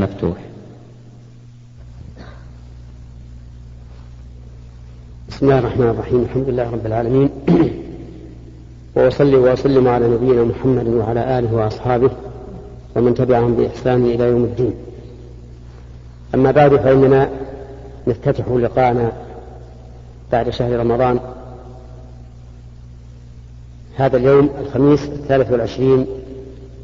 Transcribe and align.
مفتوح. 0.00 0.36
بسم 5.28 5.46
الله 5.46 5.58
الرحمن 5.58 5.88
الرحيم. 5.88 6.22
الحمد 6.22 6.48
لله 6.48 6.70
رب 6.70 6.86
العالمين. 6.86 7.30
وأصلي 8.96 9.36
وأسلم 9.36 9.88
على 9.88 10.08
نبينا 10.08 10.44
محمد 10.44 10.86
وعلى 10.88 11.38
آله 11.38 11.54
وأصحابه 11.54 12.10
ومن 12.96 13.14
تبعهم 13.14 13.54
بإحسان 13.54 14.06
إلى 14.06 14.24
يوم 14.24 14.44
الدين. 14.44 14.74
أما 16.34 16.50
بعد 16.50 16.76
فإننا 16.76 17.30
نفتتح 18.06 18.48
لقاءنا 18.48 19.12
بعد 20.32 20.50
شهر 20.50 20.78
رمضان. 20.78 21.20
هذا 23.96 24.16
اليوم 24.16 24.50
الخميس 24.60 25.04
الثالث 25.04 25.52
والعشرين 25.52 26.06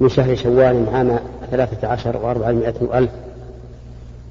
من 0.01 0.09
شهر 0.09 0.35
شوال 0.35 0.87
عام 0.93 1.19
ثلاثة 1.51 1.89
عشر 1.89 2.17
وأربعمائة 2.17 2.75
ألف. 2.95 3.11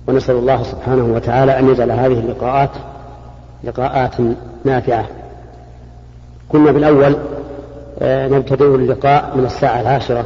ونسأل 0.08 0.36
الله 0.36 0.64
سبحانه 0.64 1.04
وتعالى 1.04 1.60
أن 1.60 1.70
يجعل 1.70 1.92
هذه 1.92 2.20
اللقاءات 2.20 2.72
لقاءات 3.64 4.16
نافعة. 4.66 5.06
كنا 6.50 6.72
بالأول 6.72 7.18
آه، 8.02 8.28
نبتدئ 8.28 8.76
اللقاء 8.76 9.38
من 9.38 9.46
الساعة 9.46 9.82
العاشرة 9.82 10.26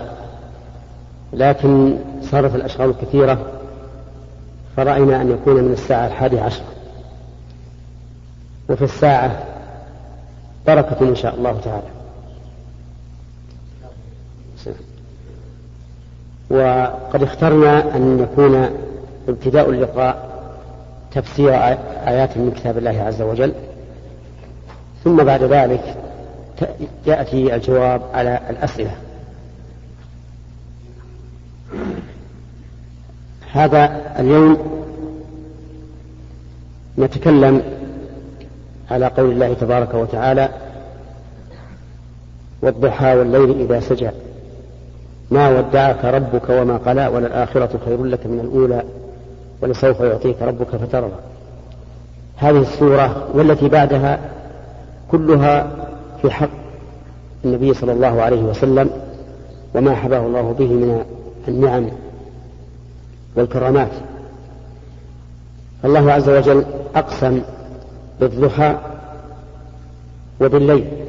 لكن 1.34 1.98
صارت 2.22 2.56
الأشغال 2.56 2.94
كثيرة 3.02 3.40
فرأينا 4.78 5.22
أن 5.22 5.32
يكون 5.32 5.64
من 5.64 5.74
الساعة 5.74 6.08
الحادية 6.08 6.42
عشرة 6.42 6.66
وفي 8.70 8.84
الساعة 8.84 9.44
بركة 10.68 11.10
إن 11.10 11.16
شاء 11.16 11.36
الله 11.36 11.60
تعالى. 11.64 11.97
وقد 16.50 17.24
اخترنا 17.24 17.96
أن 17.96 18.20
يكون 18.20 18.70
ابتداء 19.28 19.70
اللقاء 19.70 20.28
تفسير 21.12 21.54
آيات 22.08 22.38
من 22.38 22.52
كتاب 22.52 22.78
الله 22.78 23.02
عز 23.02 23.22
وجل. 23.22 23.54
ثم 25.04 25.24
بعد 25.24 25.44
ذلك 25.44 25.96
يأتي 27.06 27.56
الجواب 27.56 28.02
على 28.14 28.40
الأسئلة. 28.50 28.92
هذا 33.52 34.02
اليوم 34.20 34.58
نتكلم 36.98 37.62
على 38.92 39.08
قول 39.08 39.32
الله 39.32 39.54
تبارك 39.54 39.94
وتعالى 39.94 40.50
والضحى 42.62 43.16
والليل 43.16 43.62
إذا 43.62 43.80
سجى. 43.80 44.10
ما 45.32 45.50
ودعك 45.50 46.06
ربك 46.06 46.50
وما 46.50 46.78
قلى 46.78 47.08
وللآخرة 47.08 47.80
خير 47.86 48.04
لك 48.04 48.26
من 48.26 48.40
الأولى 48.40 48.84
ولسوف 49.62 50.00
يعطيك 50.00 50.42
ربك 50.42 50.68
فترضى. 50.68 51.16
هذه 52.38 52.62
السورة 52.62 53.28
والتي 53.34 53.70
بعدها 53.70 54.20
كلها 55.12 55.68
في 56.22 56.32
حق 56.32 56.50
النبي 57.46 57.74
صلى 57.74 57.92
الله 57.92 58.22
عليه 58.22 58.42
وسلم 58.42 58.90
وما 59.76 59.96
حباه 59.96 60.20
الله 60.20 60.56
به 60.60 60.68
من 60.68 61.06
النعم 61.48 61.90
والكرامات. 63.36 63.92
الله 65.86 66.12
عز 66.12 66.30
وجل 66.30 66.66
أقسم 66.96 67.42
بالضحى 68.20 68.78
وبالليل. 70.42 71.07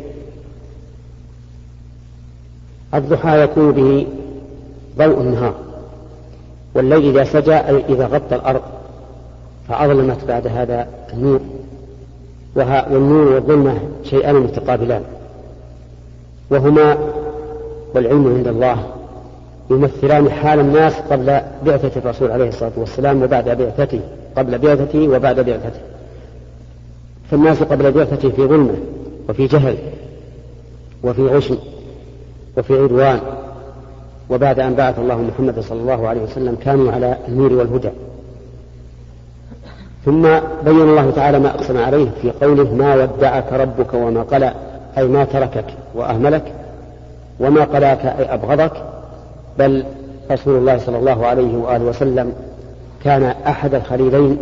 الضحى 2.95 3.43
يكون 3.43 3.73
به 3.73 4.07
ضوء 4.99 5.21
النهار 5.21 5.55
والليل 6.75 7.19
إذا 7.19 7.25
سجى 7.25 7.55
إذا 7.89 8.07
غطى 8.07 8.37
الأرض 8.37 8.61
فأظلمت 9.69 10.25
بعد 10.29 10.47
هذا 10.47 10.89
النور 11.13 11.41
والنور 12.57 13.33
والظلمة 13.33 13.79
شيئان 14.05 14.35
متقابلان 14.35 15.03
وهما 16.51 16.99
والعلم 17.95 18.35
عند 18.37 18.49
الله 18.49 18.87
يمثلان 19.71 20.31
حال 20.31 20.61
الناس 20.61 20.95
قبل 21.11 21.41
بعثة 21.67 22.01
الرسول 22.01 22.31
عليه 22.31 22.49
الصلاة 22.49 22.73
والسلام 22.77 23.23
وبعد 23.23 23.49
بعثته 23.49 24.01
قبل 24.37 24.59
بعثته 24.59 25.09
وبعد 25.09 25.41
بعثته. 25.41 25.81
فالناس 27.31 27.63
قبل 27.63 27.93
بعثته 27.93 28.31
في 28.31 28.47
ظلمة 28.47 28.75
وفي 29.29 29.47
جهل 29.47 29.77
وفي 31.05 31.23
غش 31.23 31.53
وفي 32.59 32.83
عدوان 32.83 33.21
وبعد 34.31 34.61
أن 34.61 34.75
بعث 34.75 34.99
الله 34.99 35.23
محمد 35.23 35.61
صلى 35.61 35.81
الله 35.81 36.09
عليه 36.09 36.23
وسلم 36.23 36.57
كانوا 36.65 36.93
على 36.93 37.17
النور 37.29 37.53
والهدى. 37.53 37.91
ثم 40.05 40.23
بين 40.65 40.81
الله 40.81 41.11
تعالى 41.11 41.39
ما 41.39 41.49
أقسم 41.49 41.77
عليه 41.77 42.11
في 42.23 42.31
قوله 42.31 42.75
ما 42.75 42.95
ودعك 42.95 43.53
ربك 43.53 43.95
وما 43.95 44.23
قلى 44.23 44.55
أي 44.99 45.09
ما 45.09 45.25
تركك 45.25 45.65
وأهملك 45.95 46.53
وما 47.41 47.65
قلاك 47.65 48.07
أي 48.07 48.35
أبغضك 48.35 48.73
بل 49.59 49.85
رسول 50.31 50.57
الله 50.57 50.79
صلى 50.79 50.99
الله 50.99 51.27
عليه 51.27 51.57
وآله 51.57 51.85
وسلم 51.85 52.33
كان 53.05 53.23
أحد 53.23 53.75
الخليلين 53.75 54.39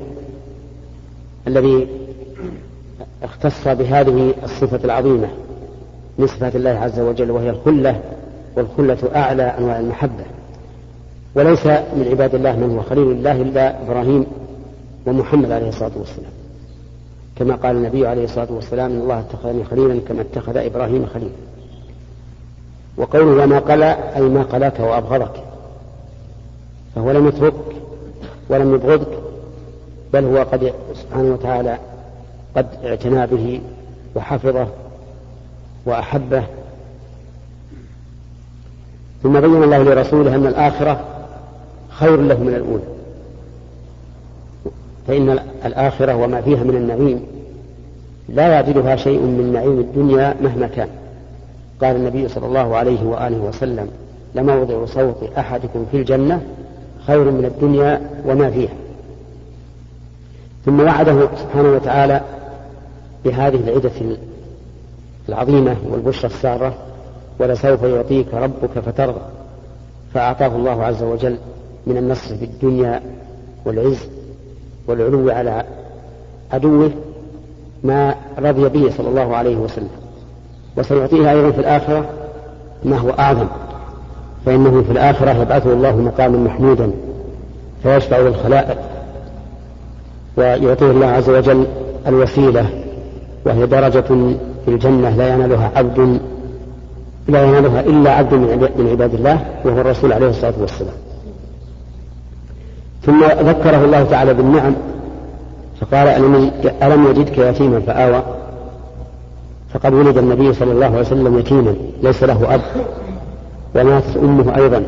الذي 1.47 1.89
اختص 3.23 3.69
بهذه 3.69 4.35
الصفة 4.45 4.81
العظيمة. 4.85 5.29
من 6.19 6.27
صفات 6.27 6.57
الله 6.57 6.71
عز 6.71 7.01
وجل 7.01 7.31
وهي 7.31 7.51
الخلة 7.51 8.01
والخلة 8.57 8.99
أعلى 9.17 9.43
أنواع 9.43 9.81
المحبة. 9.81 10.25
وليس 11.35 11.67
من 11.67 12.07
عباد 12.11 12.35
الله 12.35 12.57
من 12.57 12.77
هو 12.77 12.83
خليل 12.83 13.11
الله 13.11 13.33
إلا 13.33 13.83
إبراهيم 13.83 14.27
ومحمد 15.07 15.51
عليه 15.51 15.69
الصلاة 15.69 15.91
والسلام. 15.97 16.31
كما 17.37 17.55
قال 17.55 17.77
النبي 17.77 18.07
عليه 18.07 18.25
الصلاة 18.25 18.53
والسلام 18.53 18.91
إن 18.93 19.01
الله 19.01 19.21
اتخذني 19.21 19.65
خليلا 19.65 20.01
كما 20.09 20.21
اتخذ 20.21 20.57
إبراهيم 20.57 21.07
خليلا. 21.07 21.31
وقوله 22.97 23.45
وما 23.45 23.59
قلى 23.59 23.97
أي 24.17 24.23
ما 24.23 24.43
قلاك 24.43 24.81
وأبغضك. 24.81 25.43
فهو 26.95 27.11
لم 27.11 27.29
يترك 27.29 27.55
ولم 28.49 28.75
يبغضك 28.75 29.19
بل 30.13 30.25
هو 30.25 30.43
قد 30.43 30.73
سبحانه 30.95 31.33
وتعالى 31.33 31.79
قد 32.57 32.67
اعتنى 32.85 33.27
به 33.27 33.61
وحفظه. 34.15 34.69
وأحبه. 35.87 36.43
ثم 39.23 39.41
بين 39.41 39.63
الله 39.63 39.83
لرسوله 39.83 40.35
أن 40.35 40.47
الآخرة 40.47 41.01
خير 41.91 42.17
له 42.17 42.41
من 42.41 42.55
الأولى. 42.55 42.83
فإن 45.09 45.39
الآخرة 45.65 46.17
وما 46.17 46.41
فيها 46.41 46.65
من 46.65 46.77
النعيم 46.77 47.21
لا 48.29 48.49
يعدلها 48.49 48.97
شيء 48.97 49.21
من 49.21 49.53
نعيم 49.53 49.79
الدنيا 49.79 50.37
مهما 50.43 50.67
كان. 50.67 50.89
قال 51.83 51.97
النبي 51.97 52.29
صلى 52.29 52.47
الله 52.47 52.77
عليه 52.77 53.05
وآله 53.05 53.39
وسلم 53.39 53.89
لموضع 54.35 54.85
صوت 54.85 55.31
أحدكم 55.39 55.87
في 55.91 55.97
الجنة 55.97 56.43
خير 57.07 57.31
من 57.31 57.45
الدنيا 57.45 58.01
وما 58.27 58.51
فيها. 58.51 58.75
ثم 60.67 60.81
وعده 60.81 61.29
سبحانه 61.37 61.69
وتعالى 61.69 62.21
بهذه 63.25 63.57
العدة 63.69 63.91
العظيمة 65.29 65.77
والبشرى 65.91 66.27
السارة 66.31 66.75
ولسوف 67.39 67.83
يعطيك 67.83 68.35
ربك 68.35 68.79
فترضى. 68.87 69.21
فأعطاه 70.15 70.57
الله 70.57 70.85
عز 70.85 71.03
وجل 71.03 71.39
من 71.87 71.97
النصر 71.97 72.37
في 72.37 72.45
الدنيا 72.45 73.03
والعز 73.65 74.09
والعلو 74.87 75.31
على 75.31 75.65
عدوه 76.53 76.91
ما 77.85 78.15
رضي 78.39 78.69
به 78.69 78.91
صلى 78.97 79.09
الله 79.09 79.37
عليه 79.37 79.57
وسلم. 79.57 79.91
وسيعطيه 80.77 81.31
أيضا 81.31 81.51
في 81.51 81.59
الآخرة 81.59 82.05
ما 82.85 82.99
هو 82.99 83.11
أعظم 83.11 83.47
فإنه 84.47 84.83
في 84.83 84.93
الآخرة 84.93 85.43
يبعثه 85.43 85.73
الله 85.73 85.97
مقاما 85.97 86.39
محمودا 86.39 86.91
فيشفع 87.83 88.19
للخلائق 88.19 88.79
ويعطيه 90.37 90.91
الله 90.91 91.07
عز 91.07 91.31
وجل 91.31 91.67
الوسيلة 92.07 92.71
وهي 93.47 93.67
درجة 93.67 94.35
في 94.67 94.73
الجنة 94.73 95.17
لا 95.17 95.35
ينالها 95.35 95.71
عبد 95.77 96.21
لا 97.29 97.45
ينالها 97.45 97.81
إلا 97.81 98.11
عبد 98.11 98.35
من 98.79 98.89
عباد 98.91 99.15
الله 99.15 99.41
وهو 99.65 99.81
الرسول 99.81 100.13
عليه 100.13 100.29
الصلاة 100.29 100.55
والسلام. 100.61 100.95
ثم 103.03 103.25
ذكره 103.25 103.85
الله 103.85 104.03
تعالى 104.03 104.35
بالنعم 104.35 104.75
فقال 105.81 106.09
ألم 106.83 107.07
يجدك 107.11 107.39
يتيما؟ 107.39 107.81
فآوى. 107.81 108.23
فقد 109.75 109.95
ولد 109.95 110.19
النبي 110.19 110.53
صلى 110.53 110.73
الله 110.73 110.87
عليه 110.87 111.01
وسلم 111.01 111.39
يتيما 111.39 111.75
ليس 112.03 112.23
له 112.23 112.55
أب. 112.55 112.61
وماتت 113.75 114.17
أمه 114.17 114.57
أيضا. 114.57 114.83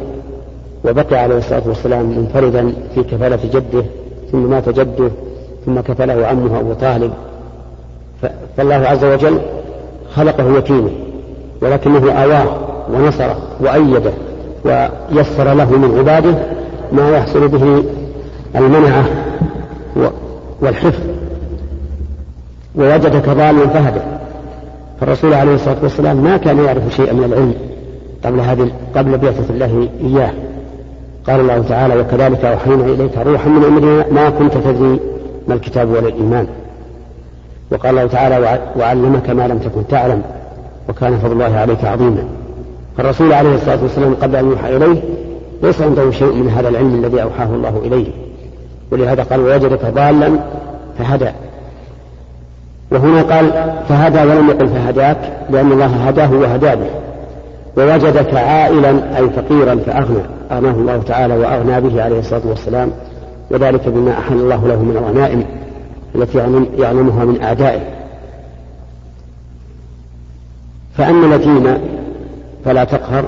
وبقي 0.84 1.16
عليه 1.16 1.38
الصلاة 1.38 1.62
والسلام 1.66 2.04
منفردا 2.04 2.72
في 2.94 3.02
كفالة 3.02 3.40
جده 3.52 3.84
ثم 4.32 4.50
مات 4.50 4.68
جده 4.68 5.10
ثم 5.66 5.80
كفله 5.80 6.26
عمه 6.26 6.60
أبو 6.60 6.72
طالب. 6.72 7.12
فالله 8.56 8.74
عز 8.74 9.04
وجل 9.04 9.38
خلقه 10.16 10.58
يتيما 10.58 10.90
ولكنه 11.62 12.12
آواه 12.12 12.46
ونصره 12.92 13.36
وأيده 13.60 14.12
ويسر 14.64 15.54
له 15.54 15.70
من 15.70 15.98
عباده 15.98 16.34
ما 16.92 17.10
يحصل 17.10 17.48
به 17.48 17.84
المنعة 18.56 19.04
والحفظ. 20.62 21.02
ووجدك 22.76 23.28
ضالا 23.28 23.66
فهدى 23.66 24.00
فالرسول 25.00 25.34
عليه 25.34 25.54
الصلاة 25.54 25.76
والسلام 25.82 26.16
ما 26.16 26.36
كان 26.36 26.64
يعرف 26.64 26.82
شيئا 26.96 27.12
من 27.12 27.24
العلم 27.24 27.54
قبل 28.24 28.40
هذه 28.40 28.70
قبل 28.96 29.18
بعثة 29.18 29.54
الله 29.54 29.88
إياه. 30.04 30.32
قال 31.26 31.40
الله 31.40 31.64
تعالى 31.68 32.00
وكذلك 32.00 32.44
أوحينا 32.44 32.84
إليك 32.84 33.18
روحا 33.18 33.48
من 33.48 33.64
أمرنا 33.64 34.04
ما 34.10 34.30
كنت 34.30 34.54
تدري 34.54 35.00
ما 35.48 35.54
الكتاب 35.54 35.88
ولا 35.90 36.08
الإيمان. 36.08 36.46
وقال 37.72 37.90
الله 37.90 38.06
تعالى 38.06 38.60
وعلمك 38.76 39.30
ما 39.30 39.48
لم 39.48 39.58
تكن 39.58 39.86
تعلم 39.86 40.22
وكان 40.88 41.18
فضل 41.18 41.32
الله 41.32 41.56
عليك 41.56 41.84
عظيما. 41.84 42.24
فالرسول 42.96 43.32
عليه 43.32 43.54
الصلاة 43.54 43.82
والسلام 43.82 44.14
قبل 44.14 44.36
أن 44.36 44.50
يوحى 44.50 44.76
إليه 44.76 45.02
ليس 45.62 45.82
عنده 45.82 46.10
شيء 46.10 46.32
من 46.32 46.50
هذا 46.50 46.68
العلم 46.68 47.04
الذي 47.04 47.22
أوحاه 47.22 47.46
الله 47.46 47.82
إليه. 47.84 48.06
ولهذا 48.92 49.22
قال 49.22 49.40
ووجدك 49.40 49.84
ضالا 49.84 50.30
فهدى. 50.98 51.30
وهنا 52.92 53.22
قال 53.22 53.74
فهدى 53.88 54.18
ولم 54.18 54.48
يقل 54.48 54.68
فهداك 54.68 55.18
لأن 55.50 55.72
الله 55.72 55.86
هداه 55.86 56.32
وهدى 56.32 56.76
به. 56.76 56.90
ووجدك 57.76 58.34
عائلا 58.34 58.90
أي 58.90 59.30
فقيرا 59.30 59.74
فأغنى. 59.86 60.22
أغناه 60.52 60.70
الله 60.70 61.02
تعالى 61.06 61.36
وأغنى 61.36 61.80
به 61.80 62.02
عليه 62.02 62.18
الصلاة 62.18 62.42
والسلام. 62.44 62.90
وذلك 63.50 63.88
بما 63.88 64.18
أحل 64.18 64.34
الله 64.34 64.68
له 64.68 64.82
من 64.82 64.96
الغنائم. 64.96 65.44
التي 66.14 66.38
يعلمها 66.78 67.24
من 67.24 67.42
أعدائه. 67.42 67.80
فأما 70.96 71.26
اليتيم 71.26 71.78
فلا 72.64 72.84
تقهر 72.84 73.24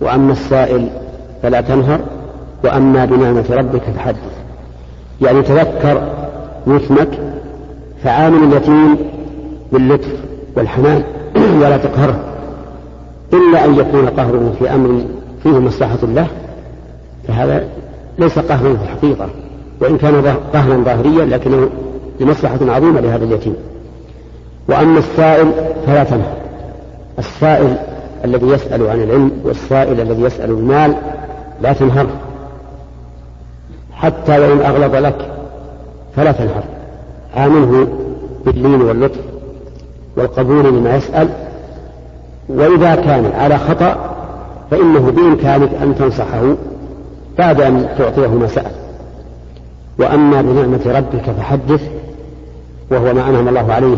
وأما 0.00 0.32
السائل 0.32 0.88
فلا 1.42 1.60
تنهر 1.60 2.00
وأما 2.64 3.04
بنعمة 3.04 3.44
ربك 3.50 3.82
فحدث. 3.82 4.36
يعني 5.22 5.42
تذكر 5.42 6.02
يثمك 6.66 7.08
فعامل 8.04 8.52
اليتيم 8.52 8.96
باللطف 9.72 10.14
والحنان 10.56 11.02
ولا 11.60 11.76
تقهره. 11.76 12.20
إلا 13.32 13.64
أن 13.64 13.74
يكون 13.74 14.08
قهره 14.08 14.54
في 14.58 14.74
أمر 14.74 15.04
فيه 15.42 15.58
مصلحة 15.58 15.98
له 16.02 16.26
فهذا 17.28 17.64
ليس 18.18 18.38
قهرا 18.38 18.76
في 18.76 18.82
الحقيقة. 18.82 19.28
وإن 19.80 19.98
كان 19.98 20.36
قهرا 20.52 20.82
ظاهريا 20.84 21.24
لكنه 21.24 21.68
لمصلحة 22.20 22.58
عظيمة 22.62 23.00
لهذا 23.00 23.24
اليتيم. 23.24 23.56
وأما 24.68 24.98
السائل 24.98 25.52
فلا 25.86 26.04
تنهر 26.04 26.36
السائل 27.18 27.76
الذي 28.24 28.46
يسأل 28.46 28.86
عن 28.86 29.02
العلم 29.02 29.30
والسائل 29.44 30.00
الذي 30.00 30.22
يسأل 30.22 30.50
المال 30.50 30.94
لا 31.60 31.72
تنهره 31.72 32.20
حتى 33.92 34.38
وإن 34.38 34.60
أغلظ 34.60 34.94
لك 34.94 35.30
فلا 36.16 36.32
تنهر. 36.32 36.64
عامله 37.36 37.88
باللين 38.46 38.82
واللطف 38.82 39.20
والقبول 40.16 40.64
لما 40.64 40.96
يسأل. 40.96 41.28
وإذا 42.48 42.94
كان 42.94 43.32
على 43.34 43.58
خطأ 43.58 44.16
فإنه 44.70 45.10
بإمكانك 45.10 45.74
أن 45.82 45.94
تنصحه 45.94 46.54
بعد 47.38 47.60
أن 47.60 47.88
تعطيه 47.98 48.28
ما 48.28 48.46
سأل. 48.46 48.85
وأما 49.98 50.42
بنعمة 50.42 50.80
ربك 50.86 51.30
فحدث 51.30 51.90
وهو 52.90 53.14
ما 53.14 53.28
أنعم 53.28 53.48
الله 53.48 53.72
عليه 53.72 53.96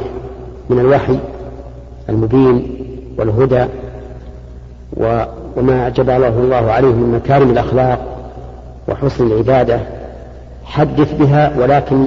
من 0.71 0.79
الوحي 0.79 1.19
المبين 2.09 2.77
والهدى 3.19 3.65
وما 5.56 5.89
جبله 5.89 6.29
الله 6.29 6.71
عليه 6.71 6.89
من 6.89 7.21
مكارم 7.25 7.50
الأخلاق 7.50 8.31
وحسن 8.89 9.27
العبادة. 9.27 9.81
حدث 10.65 11.15
بها 11.15 11.53
ولكن 11.59 12.06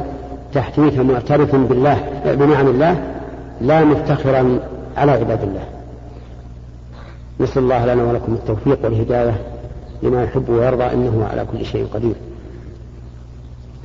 تحديث 0.53 0.99
معترف 0.99 1.55
بالله 1.55 1.97
بنعم 2.25 2.67
الله 2.67 2.95
لا 3.61 3.83
مفتخرا 3.83 4.59
على 4.97 5.11
عباد 5.11 5.43
الله. 5.43 5.63
نسأل 7.39 7.63
الله 7.63 7.93
لنا 7.93 8.03
ولكم 8.03 8.33
التوفيق 8.33 8.79
والهداية 8.83 9.35
لما 10.03 10.23
يحب 10.23 10.49
ويرضى 10.49 10.83
إنه 10.83 11.27
على 11.31 11.45
كل 11.51 11.65
شيء 11.65 11.87
قدير. 11.93 12.15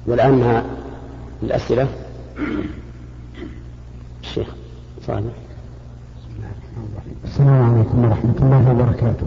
والآن 0.06 0.38
مع 0.38 0.62
الأسئلة. 1.42 1.88
الشيخ 4.22 4.46
صالح. 5.06 5.32
السلام 7.24 7.74
عليكم 7.74 8.04
ورحمة 8.04 8.34
الله 8.42 8.70
وبركاته. 8.70 9.26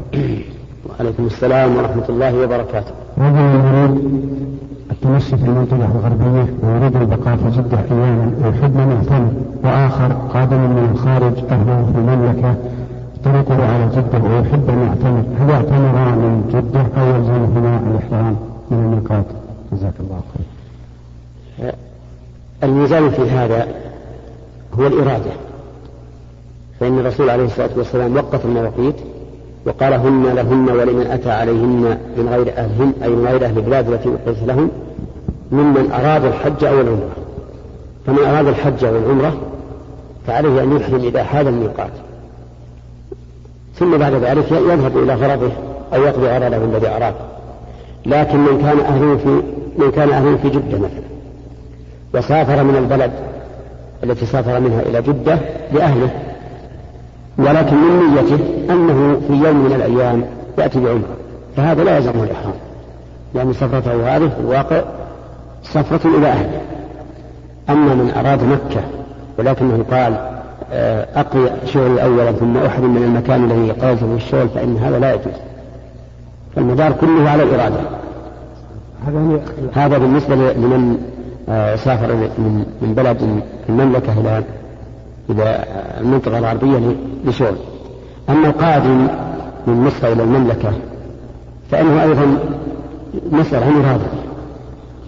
وعليكم 0.89 1.25
السلام 1.25 1.77
ورحمة 1.77 2.05
الله 2.09 2.43
وبركاته. 2.43 2.91
رجل 3.17 3.37
يريد 3.37 3.93
التمشي 4.91 5.37
في 5.37 5.45
المنطقة 5.45 5.91
الغربية 5.95 6.53
ويريد 6.63 6.95
البقاء 6.95 7.37
في 7.37 7.49
جدة 7.49 7.79
أياما 7.79 8.31
ويحب 8.43 8.75
من 8.75 8.91
يعتمر 8.91 9.33
وآخر 9.63 10.13
قادم 10.13 10.57
من 10.57 10.89
الخارج 10.91 11.37
أهله 11.49 11.91
في 11.91 11.97
المملكة 11.97 12.55
طريقه 13.23 13.67
على 13.73 13.85
جدة 13.95 14.19
ويحب 14.29 14.69
أن 14.69 14.79
يعتمر. 14.79 15.23
هل 15.39 15.49
يعتمر 15.49 16.15
من 16.15 16.33
جدة 16.53 17.01
أو 17.01 17.07
يلزمهما 17.15 17.79
الإحرام؟ 17.87 18.35
من 18.71 18.77
الميقات 18.77 19.25
جزاك 19.71 19.93
الله 19.99 20.21
خير. 20.33 20.58
الميزان 22.63 23.09
في 23.09 23.21
هذا 23.21 23.67
هو 24.79 24.87
الإرادة. 24.87 25.31
فإن 26.79 26.99
الرسول 26.99 27.29
عليه 27.29 27.45
الصلاة 27.45 27.69
والسلام 27.77 28.15
وقف 28.15 28.45
المواقيت 28.45 28.95
وقال 29.65 29.93
هن 29.93 30.23
لهن 30.35 30.69
ولمن 30.69 31.07
أتى 31.07 31.31
عليهن 31.31 31.97
من 32.17 32.29
غير 32.29 32.53
أهلهن 32.57 32.93
أي 33.03 33.09
من 33.09 33.27
غير 33.27 33.45
أهل 33.45 33.57
البلاد 33.57 33.89
التي 33.89 34.09
أقلت 34.09 34.43
لهم 34.47 34.69
ممن 35.51 35.91
أراد 35.91 36.25
الحج 36.25 36.65
أو 36.65 36.81
العمرة. 36.81 37.09
فمن 38.07 38.19
أراد 38.25 38.47
الحج 38.47 38.85
أو 38.85 38.97
العمرة 38.97 39.33
فعليه 40.27 40.63
أن 40.63 40.75
يحرم 40.75 41.03
إذا 41.03 41.23
حال 41.23 41.47
الميقات. 41.47 41.91
ثم 43.75 43.97
بعد 43.97 44.13
ذلك 44.13 44.51
يذهب 44.51 44.97
إلى 44.97 45.13
غرضه 45.13 45.51
أو 45.93 46.03
يقضي 46.03 46.27
غرضه 46.27 46.65
الذي 46.65 46.87
أراد. 46.87 47.13
لكن 48.05 48.37
من 48.37 48.61
كان 48.61 48.79
أهله 48.79 49.17
في 49.17 49.41
من 49.77 49.91
كان 49.91 50.09
أهله 50.09 50.37
في 50.37 50.49
جدة 50.49 50.77
مثلا. 50.77 51.08
وسافر 52.13 52.63
من 52.63 52.75
البلد 52.75 53.11
التي 54.03 54.25
سافر 54.25 54.59
منها 54.59 54.81
إلى 54.81 55.01
جدة 55.01 55.37
لأهله 55.73 56.09
ولكن 57.37 57.75
من 57.75 58.15
نيته 58.15 58.39
أنه 58.73 59.21
في 59.27 59.33
يوم 59.33 59.65
من 59.65 59.73
الأيام 59.75 60.23
يأتي 60.57 60.79
بعمرة 60.79 61.17
فهذا 61.57 61.83
لا 61.83 61.97
يلزمه 61.97 62.23
الإحرام 62.23 62.53
لأن 63.33 63.53
سفرته 63.53 64.15
هذه 64.15 64.27
في 64.27 64.39
الواقع 64.39 64.81
سفرة 65.63 66.17
إلى 66.17 66.27
أهله. 66.27 66.61
أما 67.69 67.93
من 67.93 68.11
أراد 68.17 68.43
مكة 68.43 68.81
ولكنه 69.39 69.85
قال 69.91 70.39
آه، 70.71 71.07
أقضي 71.15 71.49
شغلي 71.65 72.03
أولا 72.03 72.31
ثم 72.31 72.57
أحرم 72.57 72.95
من 72.95 73.03
المكان 73.03 73.51
الذي 73.51 73.71
قالته 73.71 74.07
في 74.07 74.25
الشغل 74.25 74.49
فإن 74.49 74.77
هذا 74.77 74.99
لا 74.99 75.13
يجوز. 75.13 75.33
فالمدار 76.55 76.91
كله 76.91 77.29
على 77.29 77.43
الإرادة. 77.43 77.79
هذا 79.73 79.97
بالنسبة 79.97 80.35
لمن 80.35 80.97
آه، 81.49 81.75
سافر 81.75 82.15
من 82.81 82.93
بلد 82.97 83.41
المملكة 83.69 84.19
إلى 84.19 84.43
إلى 85.29 85.65
المنطقة 86.01 86.37
الغربية 86.37 86.95
لشغل. 87.25 87.55
أما 88.29 88.47
القادم 88.47 89.07
من 89.67 89.83
مصر 89.83 90.07
إلى 90.07 90.23
المملكة 90.23 90.71
فإنه 91.71 92.03
أيضا 92.03 92.37
مسألة 93.31 93.65
عن 93.65 93.83
إرادة 93.83 94.05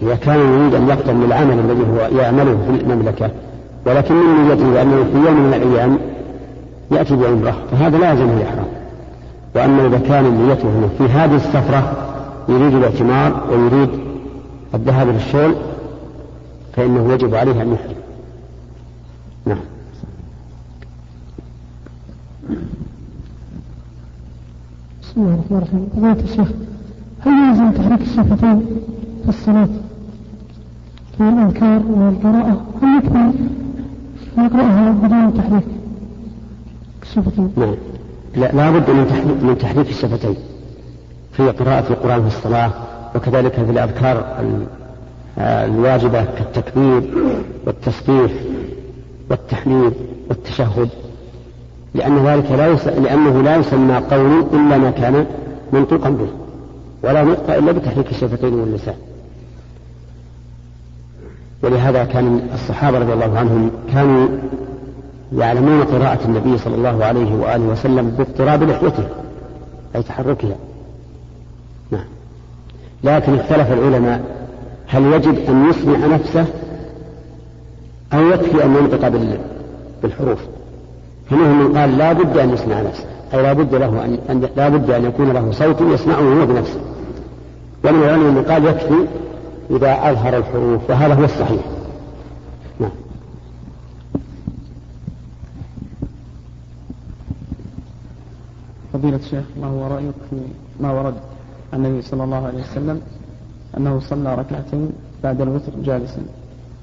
إذا 0.02 0.14
كان 0.14 0.38
يريد 0.38 0.74
أن 0.74 0.88
يقدم 0.88 1.24
العمل 1.24 1.58
الذي 1.58 1.86
هو 1.92 2.18
يعمله 2.20 2.58
في 2.66 2.84
المملكة 2.84 3.30
ولكن 3.86 4.14
من 4.14 4.48
نيته 4.48 4.82
أنه 4.82 5.04
في 5.12 5.28
يوم 5.28 5.42
من 5.42 5.54
الأيام 5.54 5.98
يأتي 6.90 7.16
بعمرة 7.16 7.54
فهذا 7.72 7.98
لا 7.98 8.10
يلزمه 8.10 8.32
الإحرام. 8.36 8.66
وأما 9.54 9.86
إذا 9.86 9.98
كان 9.98 10.46
نيته 10.48 10.88
في 10.98 11.12
هذه 11.12 11.34
السفرة 11.34 11.92
يريد 12.48 12.74
الاعتمار 12.74 13.32
ويريد 13.50 13.88
الذهاب 14.74 15.08
للشغل 15.08 15.54
فإنه 16.76 17.12
يجب 17.12 17.34
عليه 17.34 17.62
أن 17.62 17.72
يحرم. 17.72 17.94
نعم. 19.46 19.58
بسم 25.02 25.20
الله 25.20 25.34
الرحمن 25.34 25.56
الرحيم. 25.58 25.88
فضيلة 25.96 26.32
الشيخ 26.32 26.48
هل 27.20 27.32
يلزم 27.48 27.70
تحريك 27.72 28.00
الشفتين 28.00 28.66
في 29.22 29.28
الصلاة 29.28 29.68
في 31.16 31.20
الأذكار 31.28 31.82
والقراءة؟ 31.86 32.66
هل 32.82 32.98
يكفي 32.98 33.32
نقرأها 34.38 34.90
بدون 34.92 35.34
تحريك 35.34 35.64
الشفتين؟ 37.02 37.52
نعم. 37.56 37.74
لا 38.36 38.52
لابد 38.52 38.90
من 38.90 39.06
تحريك 39.08 39.42
من 39.42 39.58
تحريك 39.58 39.88
الشفتين. 39.88 40.34
في 41.32 41.50
قراءة 41.50 41.92
القرآن 41.92 42.28
في 42.28 42.36
الصلاة 42.36 42.70
وكذلك 43.14 43.52
في 43.52 43.70
الأذكار 43.70 44.36
الواجبة 45.38 46.24
كالتكبير 46.24 47.02
والتسبيح 47.66 48.32
والتحميد 49.30 49.92
والتشهد. 50.28 50.88
لأن 51.94 52.26
ذلك 52.26 52.50
لا. 52.50 52.74
لأنه 53.00 53.42
لا 53.42 53.56
يسمى 53.56 53.96
قول 53.96 54.44
إلا 54.52 54.78
ما 54.78 54.90
كان 54.90 55.26
منطوقا 55.72 56.10
به 56.10 56.28
ولا 57.02 57.24
نطق 57.24 57.54
إلا 57.54 57.72
بتحريك 57.72 58.10
الشفتين 58.10 58.54
واللسان 58.54 58.94
ولهذا 61.62 62.04
كان 62.04 62.48
الصحابة 62.54 62.98
رضي 62.98 63.12
الله 63.12 63.38
عنهم 63.38 63.70
كانوا 63.92 64.28
يعلمون 65.36 65.84
قراءة 65.84 66.24
النبي 66.24 66.58
صلى 66.58 66.74
الله 66.74 67.04
عليه 67.04 67.34
وآله 67.34 67.64
وسلم 67.64 68.10
باضطراب 68.10 68.62
لحيته 68.62 69.04
أي 69.96 70.02
تحركها. 70.02 70.56
نعم. 71.90 72.04
لكن 73.04 73.34
اختلف 73.34 73.72
العلماء 73.72 74.41
هل 74.92 75.12
يجب 75.12 75.38
أن 75.48 75.70
يسمع 75.70 76.06
نفسه 76.06 76.46
أو 78.12 78.26
يكفي 78.28 78.64
أن 78.64 78.76
ينطق 78.76 79.08
بالحروف؟ 80.02 80.38
فمنهم 81.30 81.64
من 81.64 81.78
قال 81.78 81.98
لا 81.98 82.12
بد 82.12 82.38
أن 82.38 82.50
يسمع 82.50 82.80
نفسه 82.80 83.04
أي 83.34 83.42
لا 83.42 83.52
بد 83.52 83.74
له 83.74 84.04
أن 84.04 84.48
لا 84.56 84.68
بد 84.68 84.90
أن 84.90 85.04
يكون 85.04 85.30
له 85.30 85.52
صوت 85.52 85.80
يسمعه 85.80 86.20
هو 86.20 86.46
بنفسه. 86.46 86.80
ومن 87.84 88.02
العلماء 88.02 88.30
من 88.30 88.42
قال 88.42 88.64
يكفي 88.64 89.06
إذا 89.70 90.10
أظهر 90.10 90.36
الحروف 90.36 90.90
وهذا 90.90 91.14
هو 91.14 91.24
الصحيح. 91.24 91.62
نعم. 92.80 92.90
فضيلة 98.92 99.16
الشيخ 99.16 99.44
ما 99.60 99.66
هو 99.66 99.86
رأيك 99.86 100.14
في 100.30 100.36
ما 100.80 100.92
ورد 100.92 101.14
عن 101.72 101.86
النبي 101.86 102.02
صلى 102.02 102.24
الله 102.24 102.46
عليه 102.46 102.62
وسلم؟ 102.62 103.00
أنه 103.76 104.00
صلى 104.00 104.34
ركعتين 104.34 104.90
بعد 105.22 105.40
الوتر 105.40 105.72
جالسا. 105.84 106.22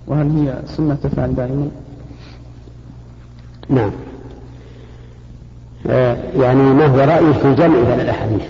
وهل 0.08 0.32
هي 0.38 0.54
سنة 0.66 0.98
تفعل 1.04 1.36
دائما؟ 1.36 1.70
نعم. 3.70 3.92
آه 5.88 6.18
يعني 6.38 6.62
ما 6.62 6.86
هو 6.86 6.98
رأيه 6.98 7.34
في 7.34 7.46
الجمع 7.46 7.80
بين 7.80 8.00
الأحاديث؟ 8.00 8.42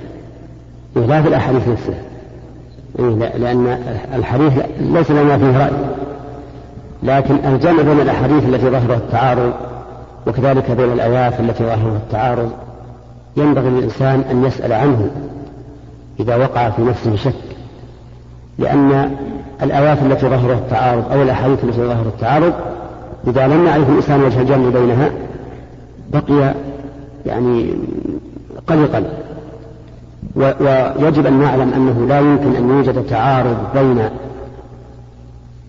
لا 0.96 1.22
في 1.22 1.28
الأحاديث 1.28 1.68
نفسها. 1.68 2.02
إيه 3.00 3.38
لأن 3.38 3.68
الحديث 4.14 4.54
ليس 4.80 5.12
لنا 5.12 5.38
فيه 5.38 5.58
رأي. 5.58 5.72
لكن 7.04 7.36
الجمع 7.36 7.82
بين 7.82 8.00
الأحاديث 8.00 8.44
التي 8.44 8.70
ظهرها 8.70 8.98
التعارض 8.98 9.54
وكذلك 10.28 10.72
بين 10.72 10.92
الآيات 10.92 11.40
التي 11.40 11.64
ظهرها 11.64 11.98
التعارض 11.98 12.52
ينبغي 13.38 13.70
للإنسان 13.70 14.24
أن 14.32 14.46
يسأل 14.46 14.74
عنه 14.74 15.12
إذا 16.20 16.36
وقع 16.36 16.70
في 16.70 16.82
نفسه 16.82 17.16
شك. 17.16 17.49
لأن 18.60 19.16
الآيات 19.64 19.98
التي 20.02 20.28
ظهرها 20.28 20.58
التعارض 20.58 21.12
أو 21.12 21.22
الأحاديث 21.22 21.64
التي 21.64 21.78
ظهرها 21.78 22.02
التعارض 22.02 22.54
إذا 23.28 23.48
لم 23.48 23.66
يعرف 23.66 23.90
الإنسان 23.90 24.24
وجه 24.24 24.42
الجمع 24.42 24.70
بينها 24.70 25.12
بقي 26.14 26.54
يعني 27.26 27.74
قلقا 28.68 29.04
ويجب 30.36 31.26
أن 31.26 31.40
نعلم 31.40 31.74
أنه 31.74 32.06
لا 32.08 32.20
يمكن 32.20 32.56
أن 32.56 32.70
يوجد 32.70 33.06
تعارض 33.06 33.58
بين 33.74 34.10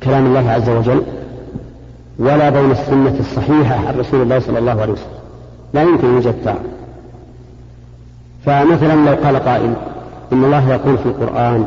كلام 0.03 0.27
الله 0.27 0.51
عز 0.51 0.69
وجل 0.69 1.03
ولا 2.19 2.51
بين 2.51 2.71
السنة 2.71 3.15
الصحيحة 3.21 3.89
عن 3.89 3.99
رسول 3.99 4.23
الله 4.23 4.39
صلى 4.39 4.59
الله 4.59 4.81
عليه 4.81 4.93
وسلم. 4.93 5.07
لا 5.75 5.83
يمكن 5.83 6.09
أن 6.09 6.15
يوجد 6.15 6.35
تعارض. 6.45 6.61
فمثلا 8.47 9.11
لو 9.11 9.17
قال 9.25 9.37
قائل 9.37 9.73
إن 10.33 10.45
الله 10.45 10.71
يقول 10.73 10.99
في 10.99 11.07
القرآن 11.07 11.67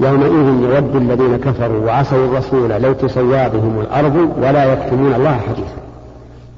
يومئذ 0.00 0.62
يود 0.62 0.96
الذين 0.96 1.36
كفروا 1.36 1.86
وعصوا 1.86 2.26
الرسول 2.26 2.70
لو 2.70 2.92
تسوى 2.92 3.48
بهم 3.48 3.80
الأرض 3.80 4.28
ولا 4.38 4.72
يكتمون 4.72 5.14
الله 5.14 5.36
حديثا. 5.36 5.82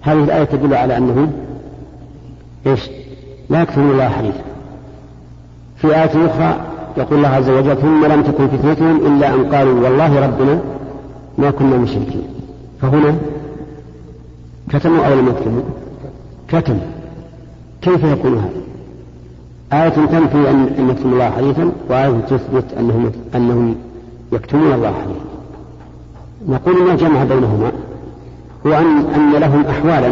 هذه 0.03 0.25
الآية 0.25 0.45
تدل 0.45 0.75
على 0.75 0.97
أنهم 0.97 1.33
إيش؟ 2.67 2.91
لا 3.50 3.62
يكتمون 3.62 3.91
الله 3.91 4.09
حديثا. 4.09 4.45
في 5.76 5.87
آية 5.87 6.26
أخرى 6.26 6.61
يقول 6.97 7.19
الله 7.19 7.29
عز 7.29 7.49
وجل 7.49 7.76
ثم 7.76 8.07
لم 8.07 8.23
تكن 8.23 8.49
فتنتهم 8.49 8.97
إلا 9.07 9.35
أن 9.35 9.55
قالوا 9.55 9.85
والله 9.85 10.26
ربنا 10.26 10.61
ما 11.38 11.50
كنا 11.50 11.76
مشركين. 11.76 12.29
فهنا 12.83 13.14
كتموا 14.71 15.07
أو 15.07 15.14
لم 15.14 15.29
يكتموا؟ 15.29 15.62
كتموا. 16.49 16.87
كيف 17.83 18.05
يكون 18.05 18.35
هذا؟ 18.35 18.50
آية 19.83 19.88
تنفي 19.88 20.50
أن 20.50 20.88
يكتموا 20.90 21.12
الله 21.12 21.31
حديثا 21.31 21.73
وآية 21.90 22.21
تثبت 22.21 22.64
أنهم 22.78 23.12
أنهم 23.35 23.76
يكتمون 24.33 24.73
الله 24.73 24.93
حديثا. 24.93 25.25
نقول 26.49 26.83
ما 26.88 26.95
جمع 26.95 27.25
بينهما؟ 27.25 27.73
هو 28.66 28.73
أن 28.73 29.04
أن 29.14 29.40
لهم 29.40 29.64
أحوالا. 29.66 30.11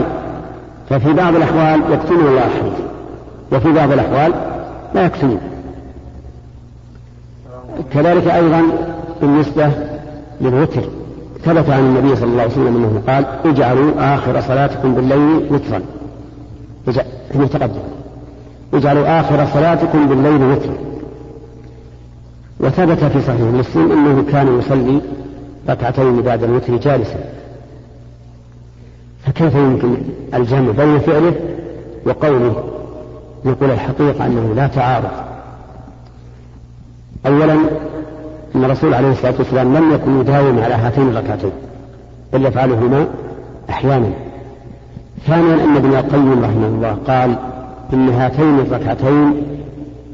ففي 0.91 1.13
بعض 1.13 1.35
الأحوال 1.35 1.81
يكتمون 1.93 2.27
الله 2.27 2.41
حديثا 2.41 2.89
وفي 3.53 3.73
بعض 3.73 3.93
الأحوال 3.93 4.33
لا 4.95 5.07
يكتمون. 5.07 5.41
كذلك 7.93 8.27
أيضا 8.27 8.63
بالنسبة 9.21 9.71
للوتر. 10.41 10.83
ثبت 11.45 11.71
عن 11.71 11.81
النبي 11.81 12.17
صلى 12.17 12.29
الله 12.29 12.43
عليه 12.43 12.53
وسلم 12.53 12.77
أنه 12.77 13.03
قال 13.07 13.25
اجعلوا 13.45 14.15
آخر 14.15 14.41
صلاتكم 14.41 14.95
بالليل 14.95 15.47
وترا. 15.51 15.83
كما 17.33 17.47
تقدم. 17.47 18.02
اجعلوا 18.75 19.21
آخر 19.21 19.47
صلاتكم 19.55 20.09
بالليل 20.09 20.43
وترا 20.43 20.75
وثبت 22.61 23.05
في 23.05 23.21
صحيح 23.21 23.41
مسلم 23.41 23.93
أنه 23.93 24.25
كان 24.33 24.59
يصلي 24.59 25.01
ركعتين 25.69 26.23
بعد 26.23 26.43
الوتر 26.43 26.77
جالسا. 26.77 27.25
فكيف 29.27 29.55
يمكن 29.55 29.97
الجمع 30.35 30.71
بين 30.71 30.99
فعله 30.99 31.35
وقوله 32.07 32.65
نقول 33.45 33.71
الحقيقة 33.71 34.27
أنه 34.27 34.53
لا 34.57 34.67
تعارض؟ 34.67 35.11
أولا 37.27 37.53
أن 38.55 38.65
الرسول 38.65 38.95
عليه 38.95 39.11
الصلاة 39.13 39.35
والسلام 39.39 39.77
لم 39.77 39.93
يكن 39.95 40.21
يداوم 40.21 40.59
على 40.59 40.75
هاتين 40.75 41.09
الركعتين 41.09 41.53
بل 42.33 42.47
يفعلهما 42.47 43.07
أحيانا. 43.71 44.11
ثانيا 45.27 45.65
أن 45.65 45.77
ابن 45.77 45.95
القيم 45.95 46.45
رحمه 46.45 46.67
الله 46.67 46.99
قال 47.07 47.52
إن 47.93 48.09
هاتين 48.09 48.59
الركعتين 48.59 49.43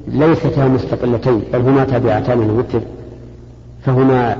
ليستا 0.08 0.68
مستقلتين 0.68 1.42
بل 1.52 1.60
هما 1.60 1.84
تابعتان 1.84 2.40
للوتر. 2.40 2.80
فهما 3.82 4.36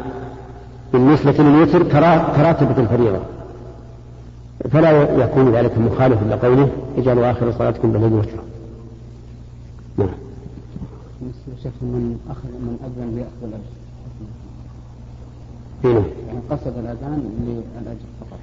بالنسبة 0.93 1.33
للوتر 1.39 1.83
كراتبة 2.37 2.83
الفريضة. 2.83 3.21
فلا 4.71 5.23
يكون 5.25 5.53
ذلك 5.53 5.79
مخالفا 5.79 6.25
لقوله 6.25 6.69
اجعلوا 6.99 7.31
آخر 7.31 7.53
صلاتكم 7.53 7.93
بالليل 7.93 8.13
وترا 8.13 8.43
نعم. 9.97 10.09
شيخ 11.63 11.73
من 11.83 12.19
أخذ 12.31 12.49
من 12.49 12.79
أذن 12.85 13.15
ليأخذ 13.15 13.43
الأجر. 13.43 13.79
هنا. 15.85 16.05
يعني 16.27 16.41
قصد 16.51 16.79
الأذان 16.79 17.31
للأجر 17.47 17.99
فقط. 18.21 18.39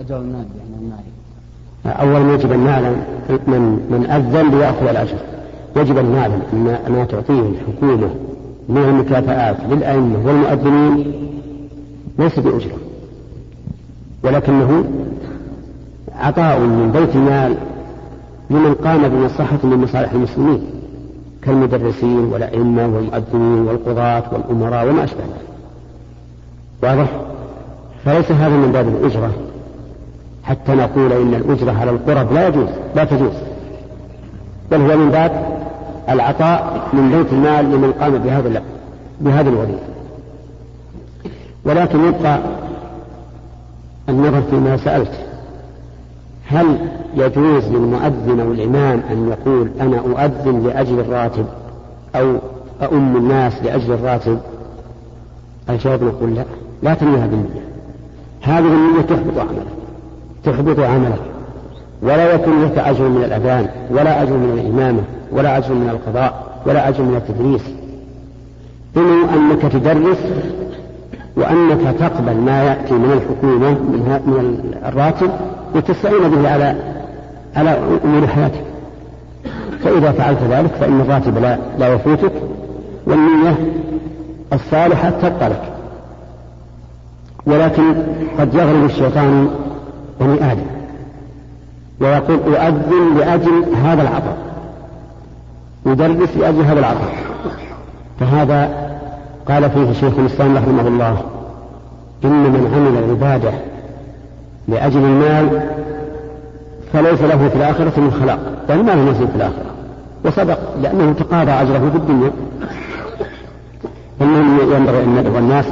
أجر 0.00 0.20
النادي 0.20 0.58
يعني 0.58 0.82
المالي 0.82 1.19
أول 1.86 2.20
ما 2.20 2.34
يجب 2.34 2.52
أن 2.52 2.64
نعلم 2.64 2.96
من 3.28 3.86
من 3.90 4.06
أذن 4.10 4.58
ليأخذ 4.58 4.86
الأجر. 4.86 5.16
يجب 5.76 5.98
أن 5.98 6.12
نعلم 6.12 6.42
أن 6.52 6.92
ما 6.92 7.04
تعطيه 7.04 7.40
الحكومة 7.40 8.10
من 8.68 8.82
المكافآت 8.82 9.56
للأئمة 9.70 10.26
والمؤذنين 10.26 11.12
ليس 12.18 12.38
بأجرة. 12.38 12.76
ولكنه 14.24 14.84
عطاء 16.18 16.58
من 16.60 16.90
بيت 16.92 17.16
المال 17.16 17.54
لمن 18.50 18.74
قام 18.74 19.08
بمصلحة 19.08 19.58
من 19.62 19.76
مصالح 19.76 20.12
المسلمين 20.12 20.62
كالمدرسين 21.42 22.18
والأئمة 22.18 22.86
والمؤذنين 22.86 23.66
والقضاة 23.66 24.22
والأمراء 24.32 24.88
وما 24.88 25.04
أشبه 25.04 25.20
ذلك. 25.20 25.50
واضح؟ 26.82 27.10
فليس 28.04 28.32
هذا 28.32 28.56
من 28.56 28.72
باب 28.72 28.88
الأجرة. 28.88 29.30
حتى 30.50 30.74
نقول 30.74 31.12
إن 31.12 31.34
الأجرة 31.34 31.72
على 31.80 31.90
القرب 31.90 32.32
لا 32.32 32.48
يجوز 32.48 32.68
لا 32.96 33.04
تجوز. 33.04 33.32
بل 34.70 34.80
هو 34.80 34.96
من 34.96 35.10
باب 35.10 35.60
العطاء 36.08 36.88
من 36.92 37.10
بيت 37.10 37.32
المال 37.32 37.64
لمن 37.64 37.92
قام 37.92 38.18
بهذا 38.18 38.62
بهذه 39.20 39.48
الوظيفة. 39.48 39.78
ولكن 41.64 42.04
يبقى 42.04 42.38
النظر 44.08 44.42
فيما 44.50 44.76
سألت. 44.76 45.12
هل 46.46 46.78
يجوز 47.16 47.64
للمؤذن 47.64 48.40
أو 48.40 48.52
الإمام 48.52 49.02
أن 49.10 49.28
يقول 49.28 49.70
أنا 49.80 49.98
أؤذن 49.98 50.66
لأجل 50.66 51.00
الراتب 51.00 51.46
أو 52.16 52.36
أؤم 52.82 53.16
الناس 53.16 53.62
لأجل 53.62 53.92
الراتب؟ 53.92 54.38
الجواب 55.70 56.04
نقول 56.04 56.34
لا 56.34 56.44
لا 56.82 56.94
تنويها 56.94 57.26
بالنية. 57.26 57.64
هذه 58.42 58.58
النية 58.58 59.02
تحبط 59.02 59.38
عملك. 59.38 59.79
تحبط 60.44 60.80
عملك. 60.80 61.20
ولا 62.02 62.34
يكون 62.34 62.64
لك 62.64 62.78
أجر 62.78 63.08
من 63.08 63.24
الأذان 63.24 63.68
ولا 63.90 64.22
أجر 64.22 64.32
من 64.32 64.58
الإمامة 64.58 65.02
ولا 65.32 65.58
أجر 65.58 65.74
من 65.74 65.88
القضاء 65.90 66.46
ولا 66.66 66.88
أجر 66.88 67.02
من 67.02 67.16
التدريس. 67.16 67.62
إنه 68.96 69.34
أنك 69.34 69.72
تدرس 69.72 70.18
وأنك 71.36 71.94
تقبل 71.98 72.36
ما 72.36 72.64
يأتي 72.64 72.94
من 72.94 73.12
الحكومة 73.12 73.70
من 74.26 74.74
الراتب 74.88 75.30
وتستعين 75.74 76.30
به 76.30 76.50
على 76.50 76.76
على 77.56 77.78
أمور 78.04 78.26
حياتك. 78.26 78.64
فإذا 79.84 80.12
فعلت 80.12 80.38
ذلك 80.50 80.70
فإن 80.80 81.00
الراتب 81.00 81.38
لا, 81.38 81.58
لا 81.78 81.94
يفوتك 81.94 82.32
والنية 83.06 83.56
الصالحة 84.52 85.10
تبقى 85.10 85.48
لك. 85.48 85.62
ولكن 87.46 87.94
قد 88.38 88.54
يغلب 88.54 88.84
الشيطان 88.84 89.48
بني 90.20 90.52
آدم. 90.52 90.66
ويقول 92.00 92.54
أؤذن 92.56 93.18
لأجل 93.18 93.64
هذا 93.84 94.02
العطاء. 94.02 94.36
يدرس 95.86 96.36
لأجل 96.36 96.62
هذا 96.62 96.80
العطاء. 96.80 97.14
فهذا 98.20 98.90
قال 99.48 99.70
فيه 99.70 99.92
شيخ 99.92 100.18
الإسلام 100.18 100.56
رحمه 100.56 100.88
الله 100.88 101.22
إن 102.24 102.42
من 102.42 102.72
عمل 102.74 103.04
العبادة 103.04 103.52
لأجل 104.68 104.98
المال 104.98 105.70
فليس 106.92 107.22
له 107.22 107.48
في 107.48 107.56
الآخرة 107.56 108.00
من 108.00 108.10
خلاق. 108.20 108.38
يعني 108.68 108.82
ما 108.82 108.92
له 108.92 109.10
نصيب 109.10 109.28
في 109.28 109.36
الآخرة. 109.36 109.70
وصدق 110.24 110.58
لأنه 110.82 111.12
تقاضى 111.12 111.50
أجره 111.50 111.90
في 111.90 111.96
الدنيا. 111.96 112.30
المهم 114.20 114.72
ينبغي 114.72 115.02
أن 115.02 115.16
ندعو 115.16 115.38
الناس 115.38 115.64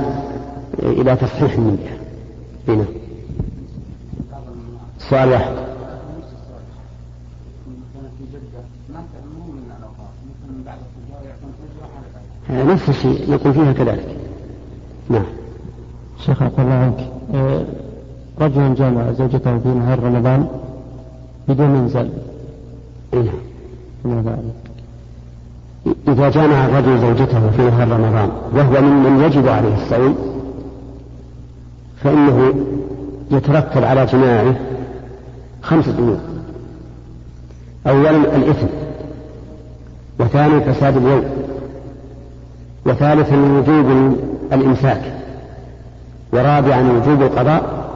إلى 0.82 1.16
تصحيح 1.16 1.52
النية. 1.52 1.98
هنا. 2.68 2.84
سؤال 5.10 5.28
واحد. 5.28 5.52
نفس 12.50 12.88
الشيء 12.88 13.30
نقول 13.30 13.54
فيها 13.54 13.72
كذلك. 13.72 14.16
نعم. 15.10 15.24
شيخ 16.26 16.42
عفوا 16.42 16.64
الله 16.64 16.74
عنك. 16.74 17.10
آه، 17.34 17.64
رجل 18.40 18.74
جامع 18.74 19.12
زوجته 19.12 19.58
في 19.58 19.68
نهار 19.68 20.02
رمضان 20.02 20.48
بدون 21.48 21.76
إنزال. 21.76 22.10
نعم 23.12 23.28
ماذا 24.04 24.38
إذا 26.08 26.30
جامع 26.30 26.64
الرجل 26.64 27.00
زوجته 27.00 27.50
في 27.50 27.62
نهار 27.62 27.88
رمضان 27.88 28.30
وهو 28.54 28.82
ممن 28.82 29.24
يجب 29.24 29.48
عليه 29.48 29.74
الصوم 29.74 30.16
فإنه 32.02 32.54
يترتب 33.30 33.84
على 33.84 34.06
جماعة 34.06 34.54
خمسة 35.62 35.98
أمور 35.98 36.18
أولا 37.86 38.10
الإثم 38.10 38.66
وثانيا 40.20 40.72
فساد 40.72 40.96
اليوم 40.96 41.24
وثالثا 42.86 43.36
وجوب 43.36 44.16
الإمساك 44.52 45.14
ورابعا 46.32 46.82
وجوب 46.82 47.22
القضاء 47.22 47.88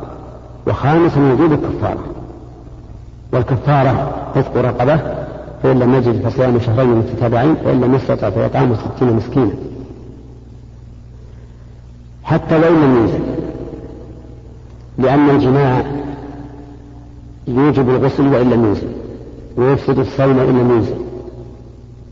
وخامسا 0.67 1.21
وجوب 1.21 1.53
الكفارة 1.53 2.05
والكفارة 3.33 4.13
رزق 4.37 4.57
رقبة 4.57 5.01
فإن 5.63 5.79
لم 5.79 5.95
يجد 5.95 6.29
فصيام 6.29 6.61
شهرين 6.61 6.89
متتابعين 6.89 7.57
وإن 7.65 7.81
لم 7.81 7.95
يستطع 7.95 8.31
فإطعام 8.31 8.75
ستين 8.75 9.13
مسكينا. 9.17 9.53
حتى 12.25 12.59
لو 12.59 12.69
لم 12.69 12.97
ينزل 12.97 13.21
لأن 14.99 15.31
الجماع 15.31 15.83
يوجب 17.49 17.91
الغسل 17.91 18.27
وإن 18.27 18.51
لم 18.51 18.65
ينزل 18.65 18.89
ويفسد 19.57 19.99
الصوم 19.99 20.39
وإن 20.39 20.59
لم 20.59 20.71
ينزل 20.71 20.97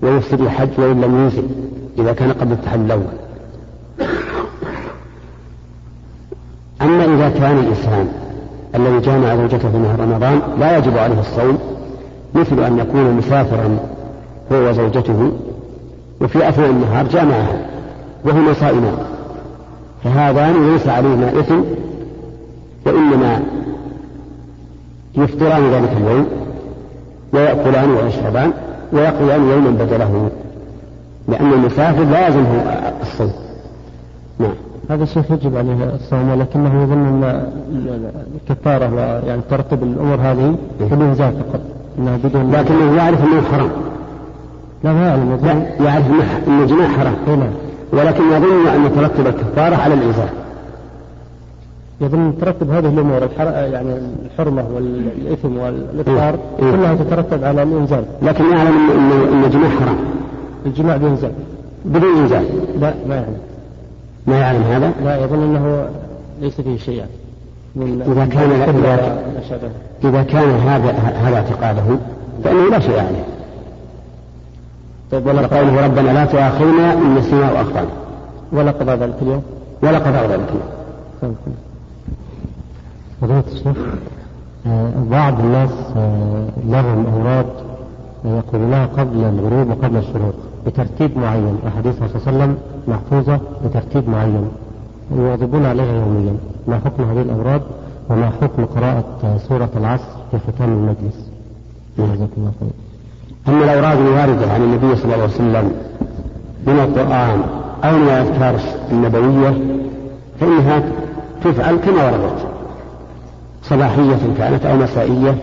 ويفسد 0.03 0.41
الحج 0.41 0.69
وإن 0.79 1.01
لم 1.01 1.21
ينزل 1.21 1.45
إذا 1.99 2.13
كان 2.13 2.33
قبل 2.33 2.53
التحلل 2.53 2.85
الأول. 2.85 3.21
أما 6.83 7.05
إذا 7.05 7.29
كان 7.29 7.59
الإنسان 7.59 8.09
الذي 8.75 8.99
جامع 9.01 9.37
زوجته 9.37 9.71
في 9.71 9.79
نهار 9.79 10.01
رمضان 10.01 10.41
لا 10.61 10.79
يجب 10.79 10.99
عليه 10.99 11.21
الصوم 11.21 11.59
مثل 12.35 12.65
أن 12.65 12.79
يكون 12.79 13.15
مسافرا 13.17 13.79
هو 14.53 14.69
وزوجته 14.69 15.33
وفي 16.21 16.49
أثناء 16.49 16.71
النهار 16.71 17.07
جامعها 17.07 17.67
وهما 18.25 18.53
صائمان 18.53 18.99
فهذان 20.05 20.73
ليس 20.73 20.89
عليهما 20.89 21.41
إثم 21.41 21.61
وإنما 22.87 23.43
يفطران 25.17 25.71
ذلك 25.71 25.93
اليوم 25.97 26.27
ويأكلان 27.33 27.91
ويشربان 27.91 28.53
ويقضيان 28.93 29.51
يوما 29.51 29.71
بدله 29.71 30.31
لأن 31.29 31.53
المسافر 31.53 32.05
لازمه 32.05 32.63
الصوم. 33.03 33.33
نعم. 34.39 34.55
هذا 34.91 35.03
الشيخ 35.03 35.31
يجب 35.31 35.57
عليه 35.57 35.95
الصوم 35.95 36.31
ولكنه 36.31 36.83
يظن 36.83 37.25
أن 37.25 37.43
الكفارة 38.35 38.85
يعني 39.27 39.41
ترتب 39.51 39.83
الأمور 39.83 40.15
هذه 40.15 40.55
في 40.79 40.85
إيه. 40.85 40.95
الانزال 40.95 41.33
فقط. 41.33 41.61
إنه 41.99 42.19
بدون 42.25 42.51
لكنه 42.51 42.97
يعرف 42.97 43.25
أنه 43.25 43.43
حرام. 43.53 43.71
لا 44.85 44.93
ما 44.93 45.09
يعلم. 45.09 45.39
لا 45.81 45.85
يعرف 45.85 46.05
ان 46.49 46.63
الجماع 46.63 46.89
حرام. 46.89 47.15
إيه، 47.29 47.35
نعم. 47.35 47.53
ولكن 47.93 48.23
يظن 48.33 48.67
أن 48.67 48.91
ترتب 48.97 49.27
الكفارة 49.27 49.77
على 49.77 49.95
الانزال 49.95 50.29
يظن 52.01 52.39
ترتب 52.41 52.71
هذه 52.71 52.89
الأمور 52.89 53.29
يعني 53.73 53.95
الحرمة 54.25 54.65
والإثم 54.75 55.59
والافطار 55.59 56.39
إيه؟ 56.63 56.71
كلها 56.73 56.95
تترتب 56.95 57.45
على 57.45 57.63
الإنزال 57.63 58.05
لكن 58.23 58.45
يعلم 58.45 58.91
ان 58.91 59.33
ان 59.33 59.45
الجماع 59.45 59.71
حرام 59.71 59.97
الجماع 60.67 60.97
بينزل 60.97 61.31
بدون 61.85 62.19
إنزال 62.19 62.45
لا 62.81 62.95
ما 63.09 63.15
يعلم 63.15 63.37
ما 64.27 64.39
يعلم 64.39 64.63
هذا؟ 64.63 64.93
لا 65.05 65.25
يظن 65.25 65.43
إنه 65.43 65.89
ليس 66.41 66.61
فيه 66.61 66.77
شيء 66.77 66.97
يعني 66.97 67.11
إذا 68.07 68.27
كان 68.27 68.51
إذا, 68.51 69.23
إذا 70.05 70.23
كان 70.23 70.51
هذا 70.51 70.91
هذا 70.93 71.37
اعتقاده 71.37 71.99
فإنه 72.45 72.71
لا 72.71 72.79
شيء 72.79 72.99
عليه. 72.99 73.25
طيب 75.13 75.27
ولا 75.27 75.47
قوله 75.47 75.85
ربنا 75.87 76.11
لا 76.13 76.25
تؤاخذنا 76.25 76.93
إن 76.93 77.15
نسينا 77.15 77.53
وأخطأنا. 77.53 77.89
ولا 78.53 78.71
قضاء 78.71 78.97
ذلك 78.97 79.15
اليوم؟ 79.23 79.43
ولا 79.83 79.99
قضاء 79.99 80.27
ذلك 80.27 80.49
اليوم. 81.23 81.37
فضيلة 83.21 83.45
الشيخ 83.53 83.77
آه، 84.67 84.91
بعض 85.11 85.41
الناس 85.41 85.71
آه، 85.97 86.45
لهم 86.69 87.07
أوراد 87.07 87.47
يقولونها 88.25 88.87
قبل 88.87 89.25
الغروب 89.25 89.71
وقبل 89.71 89.97
الشروق 89.97 90.35
بترتيب 90.67 91.19
معين. 91.19 91.59
أحاديث 91.69 91.95
صلى 91.95 92.07
الله 92.07 92.21
عليه 92.27 92.37
وسلم 92.37 92.59
محفوظة 92.89 93.41
بترتيب 93.65 94.09
معين 94.09 94.49
ويواظبون 95.11 95.67
عليها 95.67 95.93
يوميا. 95.95 96.37
ما 96.69 96.81
حكم 96.85 97.03
هذه 97.03 97.23
الأوراد 97.23 97.63
وما 98.11 98.31
حكم 98.43 98.65
قراءة 98.65 99.39
سورة 99.49 99.71
العصر 99.77 100.05
في 100.31 100.39
ختام 100.39 100.69
المجلس؟ 100.69 101.31
جزاك 101.99 102.29
الله 102.37 102.53
خير 102.61 102.71
أما 103.49 103.65
الأوراد 103.65 103.99
الواردة 103.99 104.53
عن 104.53 104.63
النبي 104.63 104.97
صلى 104.97 105.05
الله 105.05 105.15
عليه 105.15 105.35
وسلم 105.35 105.73
من 106.67 106.79
القرآن 106.79 107.41
أو 107.85 107.99
من 107.99 108.09
الأذكار 108.09 108.61
النبوية 108.93 109.55
فإنها 110.41 110.83
تفعل 111.45 111.77
كما 111.77 112.05
وردت 112.11 112.50
صباحية 113.71 114.19
كانت 114.39 114.67
أو 114.67 114.77
مسائية 114.77 115.35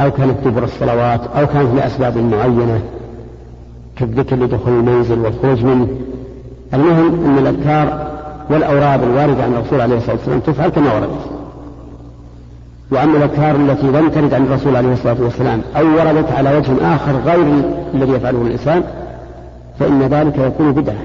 أو 0.00 0.10
كانت 0.10 0.48
دبر 0.48 0.64
الصلوات 0.64 1.20
أو 1.36 1.46
كانت 1.46 1.74
لأسباب 1.74 2.16
معينة 2.16 2.80
كالذكر 3.96 4.36
لدخول 4.36 4.72
المنزل 4.72 5.18
والخروج 5.18 5.64
منه. 5.64 5.88
المهم 6.74 7.24
أن 7.24 7.38
الأذكار 7.38 8.06
والأوراد 8.50 9.02
الواردة 9.02 9.42
عن 9.44 9.52
الرسول 9.52 9.80
عليه 9.80 9.96
الصلاة 9.96 10.16
والسلام 10.16 10.40
تفعل 10.40 10.68
كما 10.68 10.94
وردت 10.94 11.30
وأما 12.90 13.16
الأذكار 13.16 13.56
التي 13.56 13.86
لم 13.86 14.08
ترد 14.08 14.34
عن 14.34 14.42
الرسول 14.42 14.76
عليه 14.76 14.92
الصلاة 14.92 15.16
والسلام 15.20 15.60
أو 15.76 15.86
وردت 15.86 16.32
على 16.32 16.56
وجه 16.56 16.94
آخر 16.94 17.12
غير 17.24 17.62
الذي 17.94 18.12
يفعله 18.12 18.42
الإنسان 18.42 18.82
فإن 19.78 20.02
ذلك 20.02 20.38
يكون 20.38 20.72
بدعة 20.72 21.02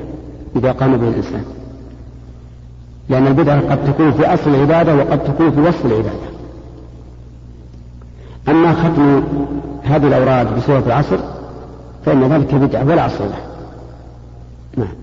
إذا 0.55 0.71
قام 0.71 0.97
به 0.97 1.07
الإنسان. 1.07 1.43
لأن 3.09 3.27
البدعة 3.27 3.61
قد 3.71 3.93
تكون 3.93 4.11
في 4.11 4.33
أصل 4.33 4.49
العبادة 4.49 4.95
وقد 4.95 5.23
تكون 5.23 5.51
في 5.51 5.61
وصف 5.61 5.85
العبادة. 5.85 6.38
أما 8.47 8.73
ختم 8.73 9.23
هذه 9.83 10.07
الأوراد 10.07 10.55
بسورة 10.55 10.83
العصر 10.85 11.17
فإن 12.05 12.23
ذلك 12.23 12.55
بدعة 12.55 12.85
ولا 12.85 13.05
أصل 13.05 13.23
له. 13.23 13.39
نعم. 14.77 14.93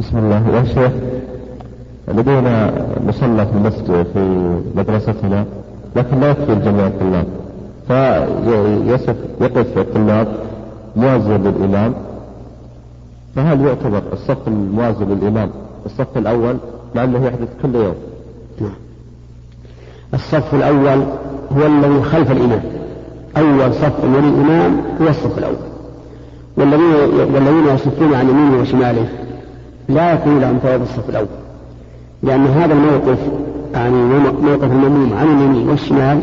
بسم 0.00 0.18
الله. 0.18 0.48
يا 0.56 0.64
شيخ 0.64 0.92
لدينا 2.08 2.72
مصلى 3.06 3.46
في 3.46 3.52
المسجد 3.52 4.06
في 4.14 4.54
مدرستنا 4.74 5.44
لكن 5.96 6.20
لا 6.20 6.30
يكفي 6.30 6.52
الجميع 6.52 6.86
الطلاب. 6.86 7.26
فيصف 7.88 9.16
يقف 9.40 9.78
الطلاب 9.78 10.28
موازيا 10.96 11.38
للإمام 11.38 11.94
فهل 13.36 13.60
يعتبر 13.66 14.02
الصف 14.12 14.48
الموازي 14.48 15.04
للإمام 15.04 15.50
الصف 15.86 16.18
الأول؟ 16.18 16.56
مع 16.94 17.04
أنه 17.04 17.26
يحدث 17.26 17.48
كل 17.62 17.74
يوم. 17.74 17.94
الصف 20.14 20.54
الأول 20.54 21.02
هو 21.56 21.66
الذي 21.66 22.02
خلف 22.02 22.30
الإمام. 22.30 22.62
أول 23.36 23.74
صف 23.74 24.04
وللإمام 24.04 24.80
هو 25.00 25.08
الصف 25.08 25.38
الأول. 25.38 25.56
والذين 26.56 26.94
والذين 27.34 27.74
يصفون 27.74 28.14
عن 28.14 28.28
يمينه 28.28 28.60
وشماله 28.60 29.06
لا 29.88 30.12
يكون 30.12 30.40
لهم 30.40 30.58
ثواب 30.62 30.82
الصف 30.82 31.10
الأول. 31.10 31.26
لأن 32.22 32.46
هذا 32.46 32.72
الموقف 32.72 33.18
يعني 33.74 33.96
موقف 34.42 34.64
المأموم 34.72 35.12
عن 35.18 35.26
اليمين 35.26 35.68
والشمال 35.68 36.20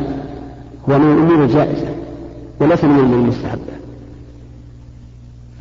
هو 0.90 1.00
من 1.00 1.12
الأمور 1.12 1.44
الجائزة 1.44 1.88
وليس 2.60 2.84
من 2.84 2.96
الأمور 2.96 3.20
المستحبة. 3.20 3.62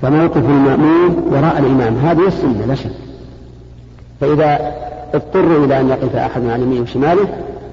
فموقف 0.03 0.45
المأموم 0.45 1.25
وراء 1.31 1.59
الإمام 1.59 1.97
هذه 1.97 2.27
السنة 2.27 2.67
لا 2.69 2.75
شك. 2.75 2.91
فإذا 4.21 4.75
اضطروا 5.15 5.65
إلى 5.65 5.81
أن 5.81 5.89
يقف 5.89 6.17
أحد 6.17 6.47
عن 6.47 6.63
يمينه 6.63 6.83
وشماله 6.83 7.29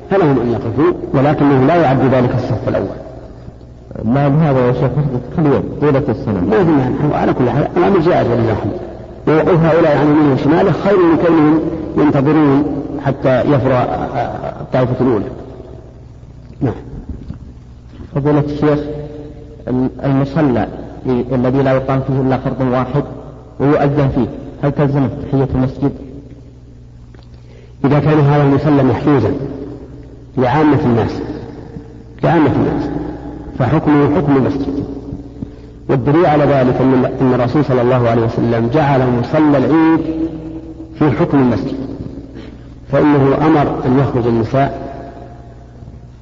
فلهم 0.10 0.39
أن 0.39 0.52
يقفوا 0.52 0.93
ولكنه 1.13 1.65
لا 1.65 1.76
يعد 1.76 2.02
ذلك 2.13 2.36
الصف 2.36 2.70
الأول. 2.70 2.88
نعم 4.06 4.39
هذا 4.39 4.67
يا 4.67 4.74
شيخ؟ 4.74 4.91
كل 5.36 5.46
يوم 5.46 5.63
طيلة 5.82 6.04
السنة. 6.10 6.41
ما 6.41 6.63
في 6.63 6.72
مانع 6.72 7.15
على 7.15 7.34
كل 7.34 7.50
حال 7.50 7.67
الأمر 7.78 8.00
جائز 8.00 8.28
ولله 8.28 8.52
الحمد 8.52 8.72
ووقوف 9.28 9.63
هؤلاء 9.63 9.98
عن 9.98 10.08
يمينه 10.08 10.34
وشماله 10.34 10.72
خير 10.72 10.98
من 10.98 11.17
كونهم 11.26 11.60
ينتظرون 11.98 12.84
حتى 13.06 13.41
يفرى 13.41 13.88
الطائفة 14.62 14.96
الأولى. 15.02 15.26
نعم. 16.62 16.74
فضيلة 18.15 18.39
الشيخ 18.39 18.80
المصلى 20.04 20.67
الذي 21.32 21.62
لا 21.63 21.72
يقام 21.72 22.02
فيه 22.08 22.22
إلا 22.22 22.38
فرض 22.38 22.62
واحد 22.62 23.04
ويؤذن 23.60 24.10
فيه 24.15 24.28
هل 24.63 24.72
تلزم 24.72 25.08
تحية 25.08 25.48
المسجد؟ 25.56 25.91
إذا 27.86 28.00
كان 28.00 28.20
هذا 28.20 28.43
المصلى 28.43 28.84
محفوظا 28.84 29.32
لعامة 30.38 30.80
الناس 30.86 31.12
لعامة 32.23 32.52
الناس 32.56 32.89
فحكمه 33.60 34.15
حكم 34.15 34.36
المسجد. 34.36 34.84
والدليل 35.89 36.26
على 36.26 36.43
ذلك 36.43 36.82
أن 37.21 37.34
الرسول 37.34 37.65
صلى 37.65 37.82
الله 37.82 38.10
عليه 38.10 38.21
وسلم 38.21 38.69
جعل 38.73 39.02
مصلى 39.19 39.58
العيد 39.58 40.00
في 41.00 41.12
حكم 41.12 41.38
المسجد. 41.38 41.78
فإنه 42.91 43.38
أمر 43.47 43.86
أن 43.86 44.00
يخرج 44.00 44.28
النساء 44.28 44.88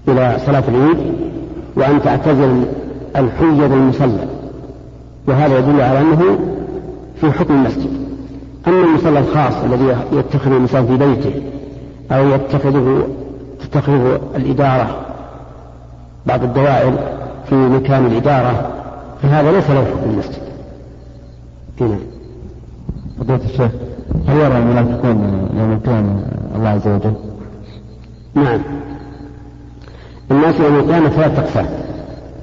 إلى 0.07 0.37
صلاة 0.45 0.63
العيد 0.67 0.97
وأن 1.75 2.01
تعتزل 2.01 2.63
الحجة 3.15 3.65
المصلى 3.65 4.27
وهذا 5.27 5.59
يدل 5.59 5.81
على 5.81 6.01
أنه 6.01 6.39
في 7.21 7.31
حكم 7.31 7.53
المسجد. 7.53 7.89
أما 8.67 8.83
المصلى 8.83 9.19
الخاص 9.19 9.53
الذي 9.63 9.95
يتخذ 10.13 10.51
الإنسان 10.51 10.85
في 10.85 10.97
بيته 10.97 11.41
أو 12.11 12.29
يتخذه 12.29 13.07
تتخذه 13.75 14.19
الإدارة 14.35 14.97
بعض 16.25 16.43
الدوائر 16.43 16.93
في 17.49 17.55
مكان 17.55 18.05
الإدارة 18.05 18.71
فهذا 19.21 19.51
ليس 19.51 19.69
له 19.69 19.85
حكم 19.85 20.09
المسجد. 20.09 20.41
نعم. 21.81 21.99
فضيلة 23.19 23.45
الشيخ 23.45 23.71
هل 24.27 24.37
يرى 24.37 24.57
المنافقون 24.57 25.47
يوم 25.57 25.71
القيامة 25.71 26.19
الله 26.55 26.69
عز 26.69 26.87
وجل؟ 26.87 27.13
نعم. 28.35 28.61
الناس 30.31 30.59
يوم 30.59 30.75
القيامة 30.75 31.09
ثلاثة 31.09 31.41
أقسام 31.41 31.65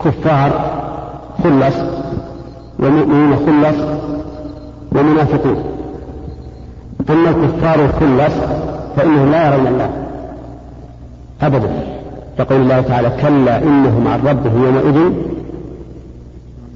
كفار 0.05 0.71
خلص 1.45 1.77
ومؤمنون 2.79 3.37
خلص 3.37 3.77
ومنافقون. 4.93 5.65
أما 7.11 7.31
الكفار 7.31 7.85
الخلص 7.85 8.35
فإنهم 8.97 9.31
لا 9.31 9.55
يرون 9.55 9.67
الله. 9.67 10.02
أبدا. 11.43 11.71
يقول 12.39 12.61
الله 12.61 12.81
تعالى 12.81 13.11
كلا 13.23 13.63
إنهم 13.63 14.09
عن 14.09 14.21
ربهم 14.27 14.65
يومئذ. 14.65 15.13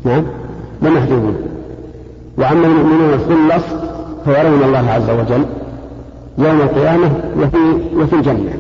نعم. 0.05 0.25
لمحجوبون 0.83 1.37
وأما 2.39 2.67
المؤمنون 2.67 3.15
الخلص 3.15 3.65
فيرون 4.25 4.63
الله 4.63 4.91
عز 4.91 5.11
وجل 5.11 5.45
يوم 6.39 6.61
القيامة 6.61 7.11
وفي, 7.43 7.57
وفي 7.97 8.13
الجنة. 8.17 8.53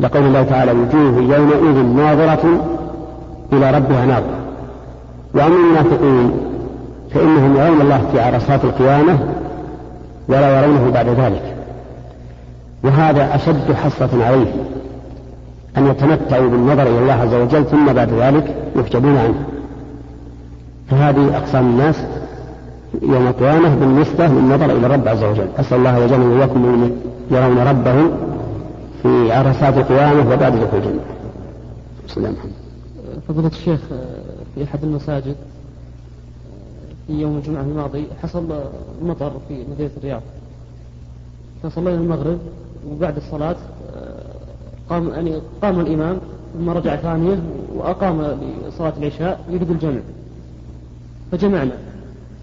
لقول 0.00 0.22
الله 0.22 0.42
تعالى 0.42 0.72
وجوه 0.72 1.36
يومئذ 1.36 1.82
ناظرة 1.84 2.44
إلى 3.52 3.70
ربها 3.70 4.06
ناظرة. 4.06 4.38
وأما 5.34 5.56
المنافقون 5.56 6.40
فإنهم 7.14 7.56
يرون 7.56 7.80
الله 7.80 8.02
في 8.12 8.20
عرصات 8.20 8.64
القيامة 8.64 9.18
ولا 10.28 10.60
يرونه 10.62 10.90
بعد 10.94 11.08
ذلك. 11.08 11.56
وهذا 12.84 13.34
أشد 13.34 13.72
حسرة 13.72 14.24
عليه. 14.24 14.52
أن 15.78 15.86
يتمتعوا 15.86 16.50
بالنظر 16.50 16.82
إلى 16.82 16.98
الله 16.98 17.12
عز 17.12 17.34
وجل 17.34 17.64
ثم 17.64 17.92
بعد 17.92 18.12
ذلك 18.12 18.56
يحجبون 18.76 19.16
عنه. 19.16 19.44
فهذه 20.90 21.36
أقسام 21.36 21.66
الناس 21.66 21.96
يوم 23.02 23.26
القيامة 23.26 23.74
بالنسبة 23.74 24.26
للنظر 24.26 24.64
إلى 24.64 24.86
الرب 24.86 25.08
عز 25.08 25.22
وجل. 25.22 25.48
أسأل 25.56 25.78
الله 25.78 26.04
وجل 26.04 26.20
وإياكم 26.20 26.90
يرون 27.30 27.58
ربهم 27.58 28.10
في 29.02 29.32
عرصات 29.32 29.76
القيامة 29.76 30.32
وبعد 30.32 30.52
دخول 30.52 30.80
الجنة. 30.80 31.00
بسم 32.08 32.20
الله 32.20 32.36
فضيلة 33.28 33.48
الشيخ 33.48 33.80
في 34.54 34.64
أحد 34.64 34.84
المساجد 34.84 35.36
في 37.06 37.12
يوم 37.20 37.36
الجمعة 37.36 37.62
الماضي 37.62 38.06
حصل 38.22 38.44
مطر 39.02 39.32
في 39.48 39.64
مدينة 39.72 39.90
الرياض. 39.96 40.22
فصلينا 41.62 42.00
المغرب 42.00 42.38
وبعد 42.90 43.16
الصلاة 43.16 43.56
قام 44.90 45.08
يعني 45.08 45.40
قام 45.62 45.80
الإمام 45.80 46.18
ثم 46.58 46.70
رجع 46.70 46.96
ثانية 46.96 47.38
وأقام 47.74 48.38
لصلاة 48.68 48.92
العشاء 48.98 49.40
يريد 49.50 49.70
الجمع. 49.70 50.00
فجمعنا. 51.32 51.72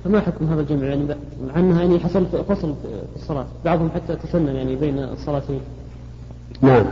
فما 0.03 0.19
حكم 0.19 0.45
هذا 0.45 0.61
الجمع؟ 0.61 0.85
يعني 0.85 1.05
مع 1.47 1.59
أنها 1.59 1.81
يعني 1.81 1.99
حصل 1.99 2.25
فصل 2.49 2.73
في 3.15 3.21
الصلاة. 3.21 3.45
بعضهم 3.65 3.89
حتى 3.95 4.15
تسنن 4.15 4.55
يعني 4.55 4.75
بين 4.75 4.99
الصلاتين. 4.99 5.59
نعم. 6.61 6.85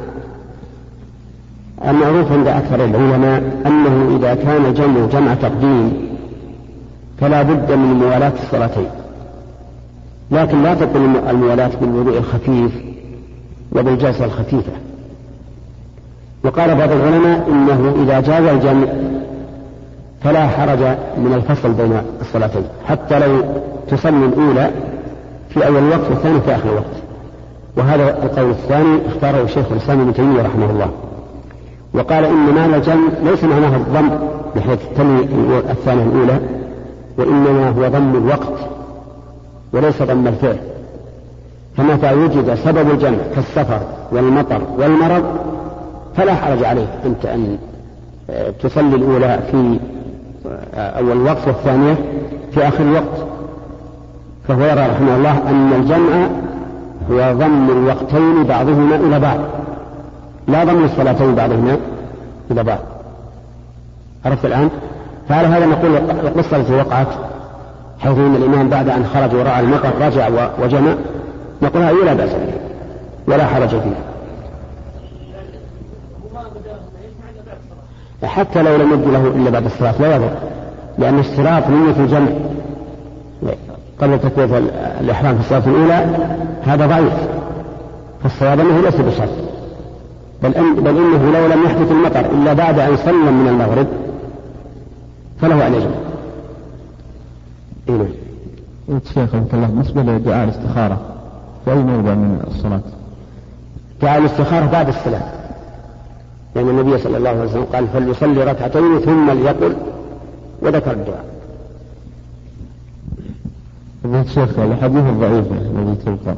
المعروف 1.88 2.32
عند 2.32 2.48
أكثر 2.48 2.86
العلماء 2.86 3.62
أنه 3.66 4.18
إذا 4.18 4.36
كان 4.36 4.74
جمع 4.74 5.06
جمع 5.06 5.34
تقديم 5.34 6.10
فلا 7.20 7.42
بد 7.42 7.72
من 7.72 7.94
موالاة 7.94 8.34
الصلاتين. 8.44 8.90
لكن 10.32 10.64
لا 10.64 10.74
تكون 10.74 11.16
الموالاة 11.30 11.72
بالوضوء 11.82 12.18
الخفيف 12.18 12.72
وبالجلسة 13.76 14.26
الخفيفة. 14.26 14.72
وقال 16.44 16.76
بعض 16.76 16.92
العلماء 16.92 17.48
إنه 17.50 17.96
إذا 18.04 18.20
جاز 18.20 18.44
الجمع 18.44 18.88
فلا 20.24 20.48
حرج 20.48 20.80
من 21.18 21.34
الفصل 21.34 21.74
بين 21.74 22.02
الصلاتين 22.22 22.64
حتى 22.88 23.20
لو 23.20 23.44
تصلي 23.90 24.26
الأولى 24.26 24.72
في 25.50 25.68
أول 25.68 25.90
وقت 25.90 26.10
والثاني 26.10 26.42
في 26.42 26.56
آخر 26.56 26.74
وقت 26.74 27.04
وهذا 27.78 28.24
القول 28.24 28.50
الثاني 28.50 29.08
اختاره 29.08 29.44
الشيخ 29.44 29.72
الإسلام 29.72 30.02
ابن 30.02 30.14
تيمية 30.14 30.42
رحمه 30.42 30.70
الله. 30.70 30.90
وقال 31.94 32.26
إن 32.26 32.56
معنى 32.56 32.76
الجمع 32.76 33.10
ليس 33.24 33.44
معناه 33.44 33.76
الضم 33.76 34.10
بحيث 34.56 34.80
تلي 34.98 35.28
الثانية 35.70 36.04
الأولى 36.04 36.40
وإنما 37.18 37.70
هو 37.70 37.88
ضم 37.88 38.16
الوقت 38.16 38.54
وليس 39.74 40.02
ضم 40.04 40.28
الفعل. 40.28 40.58
فمتى 41.78 42.14
وجد 42.14 42.56
سبب 42.56 42.92
الجمع 42.92 43.18
كالسفر 43.36 43.80
والمطر 44.12 44.62
والمرض 44.78 45.24
فلا 46.18 46.36
حرج 46.36 46.64
عليك 46.64 46.90
أنت 47.06 47.26
أن 47.26 47.58
آه، 48.30 48.54
تصلي 48.64 48.96
الأولى 48.96 49.40
في 49.52 49.80
آه، 50.76 51.00
أول 51.00 51.22
وقت 51.22 51.48
والثانية 51.48 51.96
في 52.52 52.68
آخر 52.68 52.84
الوقت 52.84 53.28
فهو 54.48 54.62
يرى 54.62 54.88
رحمه 54.88 55.16
الله 55.16 55.50
أن 55.50 55.74
الجمع 55.74 56.28
هو 57.12 57.34
ضم 57.34 57.70
الوقتين 57.70 58.44
بعضهما 58.44 58.96
إلى 58.96 59.20
بعض. 59.20 59.40
لا 60.48 60.64
ضم 60.64 60.84
الصلاتين 60.84 61.36
بعضهما 61.36 61.78
إلى 62.52 62.64
بعض. 62.64 62.80
عرفت 64.26 64.46
الآن؟ 64.46 64.70
فعلى 65.30 65.48
هذا 65.48 65.66
نقول 65.66 65.96
القصة 65.98 66.58
التي 66.58 66.74
وقعت 66.74 67.08
حيث 68.00 68.18
أن 68.18 68.36
الإمام 68.36 68.70
بعد 68.70 68.90
أن 68.90 69.06
خرج 69.06 69.36
ورأى 69.36 69.60
المطر 69.60 69.92
رجع 70.02 70.30
وجمع 70.64 70.94
نقول 71.62 71.84
هذه 71.84 72.06
لا 72.06 72.14
بأس 72.14 72.30
بها 72.30 72.58
ولا 73.28 73.46
حرج 73.46 73.70
فيها. 73.70 74.13
حتى 78.26 78.64
لو 78.64 78.76
لم 78.76 78.94
يبدو 78.94 79.12
له 79.12 79.28
إلا 79.28 79.50
بعد 79.50 79.66
الصلاة 79.66 80.02
لا 80.02 80.16
يضر 80.16 80.32
لأن 80.98 81.20
اشتراط 81.20 81.68
نية 81.68 81.96
الجمع. 82.00 82.32
قبل 84.02 84.20
تكبيرة 84.20 84.58
الإحرام 85.02 85.36
في 85.36 85.42
الصلاة 85.42 85.68
الأولى 85.68 86.06
هذا 86.64 86.88
ضعيف 86.88 87.14
فالصواب 88.24 88.60
أنه 88.60 88.82
ليس 88.82 88.96
بشرط. 88.96 89.30
بل, 90.44 90.56
أن 90.56 90.76
بل 90.76 90.98
إنه 90.98 91.32
لو 91.32 91.48
لم 91.48 91.64
يحدث 91.66 91.92
المطر 91.92 92.32
إلا 92.32 92.54
بعد 92.54 92.80
أن 92.80 92.98
سلم 92.98 93.44
من 93.44 93.48
المغرب 93.48 93.88
فله 95.42 95.68
أن 95.68 95.74
يجمع. 95.74 95.96
إيه 97.90 98.08
نعم 98.88 99.00
شيخ 99.14 99.36
الله 99.54 99.68
بالنسبة 99.68 100.02
لدعاء 100.02 100.44
الاستخارة 100.44 101.02
في 101.66 101.72
أي 101.72 101.84
موضع 101.84 102.14
من 102.14 102.44
الصلاة؟ 102.48 102.82
دعاء 104.02 104.20
الاستخارة 104.20 104.66
بعد 104.66 104.88
الصلاة. 104.88 105.43
لأن 106.56 106.70
النبي 106.70 106.98
صلى 106.98 107.18
الله 107.18 107.30
عليه 107.30 107.44
وسلم 107.44 107.64
قال 107.64 107.88
فليصلي 107.88 108.44
ركعتين 108.44 109.00
ثم 109.00 109.32
ليقل 109.32 109.76
وذكر 110.62 110.92
الدعاء. 110.92 111.26
فضيلة 114.04 114.22
الشيخ 114.22 114.60
الحديث 114.60 115.04
الضعيفة 115.04 115.56
الذي 115.56 115.96
تلقى 116.06 116.36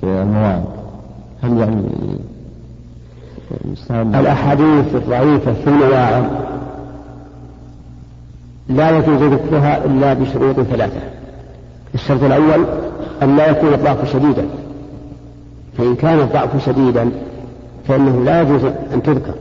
في 0.00 0.06
المواعظ 0.06 0.62
هل 1.42 1.58
يعني 1.58 1.82
الأحاديث 3.90 4.94
الضعيفة 4.94 5.52
في 5.52 5.66
المواعظ 5.66 6.24
لا 8.68 8.98
يجوز 8.98 9.22
ذكرها 9.22 9.84
إلا 9.84 10.12
بشروط 10.12 10.60
ثلاثة. 10.60 11.00
الشرط 11.94 12.22
الأول 12.22 12.64
أن 13.22 13.36
لا 13.36 13.50
يكون 13.50 13.74
الضعف 13.74 14.12
شديدا. 14.12 14.48
فإن 15.78 15.94
كان 15.94 16.18
الضعف 16.18 16.66
شديدا 16.66 17.10
فإنه 17.88 18.24
لا 18.24 18.42
يجوز 18.42 18.64
أن 18.64 19.02
تذكر. 19.02 19.34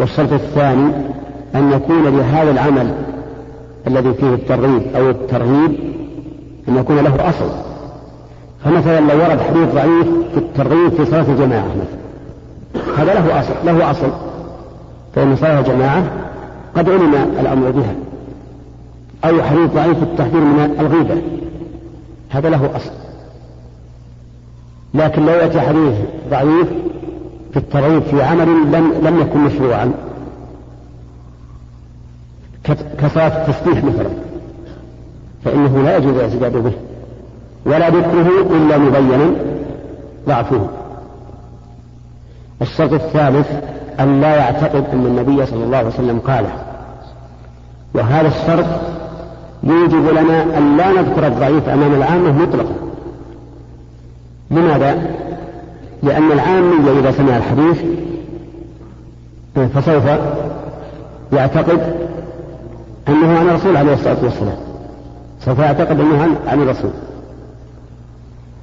والشرط 0.00 0.32
الثاني 0.32 0.92
أن 1.54 1.72
يكون 1.72 2.18
لهذا 2.18 2.50
العمل 2.50 2.94
الذي 3.86 4.14
فيه 4.14 4.34
الترغيب 4.34 4.82
أو 4.96 5.10
الترهيب 5.10 5.78
أن 6.68 6.76
يكون 6.76 6.98
له 6.98 7.28
أصل. 7.28 7.50
فمثلا 8.64 9.00
لو 9.00 9.18
ورد 9.18 9.40
حديث 9.40 9.74
ضعيف 9.74 10.08
في 10.32 10.38
الترغيب 10.38 10.88
في 10.88 11.06
صلاة 11.06 11.24
الجماعة 11.28 11.66
مثلا 11.66 11.98
هذا 12.96 13.14
له 13.14 13.40
أصل 13.40 13.54
له 13.64 13.90
أصل. 13.90 14.10
فإن 15.14 15.36
صلاة 15.36 15.60
الجماعة 15.60 16.02
قد 16.76 16.90
علم 16.90 17.14
الأمر 17.40 17.70
بها. 17.70 17.94
أو 19.24 19.42
حديث 19.42 19.70
ضعيف 19.70 19.98
في 19.98 20.02
التحذير 20.02 20.40
من 20.40 20.76
الغيبة 20.80 21.22
هذا 22.30 22.50
له 22.50 22.70
أصل. 22.76 22.90
لكن 24.94 25.26
لو 25.26 25.32
يأتي 25.32 25.60
حديث 25.60 25.94
ضعيف 26.30 26.68
في 27.52 27.56
الترغيب 27.56 28.02
في 28.02 28.22
عمل 28.22 28.46
لم 28.46 28.92
لم 29.02 29.20
يكن 29.20 29.38
مشروعا. 29.38 29.92
كصلاة 32.98 33.48
التسبيح 33.48 33.84
مثلا. 33.84 34.10
فإنه 35.44 35.82
لا 35.82 35.96
يجوز 35.96 36.14
الاعتداد 36.14 36.56
به. 36.56 36.72
ولا 37.66 37.88
ذكره 37.88 38.56
إلا 38.56 38.78
مبينا. 38.78 39.30
ضعفه. 40.26 40.68
الشرط 42.62 42.92
الثالث 42.92 43.50
أن 44.00 44.20
لا 44.20 44.36
يعتقد 44.36 44.84
أن 44.92 45.06
النبي 45.06 45.46
صلى 45.46 45.64
الله 45.64 45.76
عليه 45.76 45.88
وسلم 45.88 46.18
قاله 46.18 46.52
وهذا 47.94 48.28
الشرط 48.28 48.66
يوجب 49.62 50.08
لنا 50.08 50.58
أن 50.58 50.76
لا 50.76 50.92
نذكر 50.92 51.26
الضعيف 51.26 51.68
أمام 51.68 51.94
العامة 51.94 52.42
مطلقا. 52.42 52.74
لماذا؟ 54.50 55.10
لأن 56.02 56.32
العامي 56.32 57.00
إذا 57.00 57.10
سمع 57.10 57.36
الحديث 57.36 57.82
فسوف 59.74 60.04
يعتقد 61.32 61.80
أنه 63.08 63.38
عن 63.38 63.48
الرسول 63.48 63.76
عليه 63.76 63.92
الصلاة 63.92 64.16
والسلام. 64.22 64.56
سوف 65.40 65.58
يعتقد 65.58 66.00
أنه 66.00 66.22
عن, 66.22 66.36
عن 66.46 66.62
الرسول. 66.62 66.90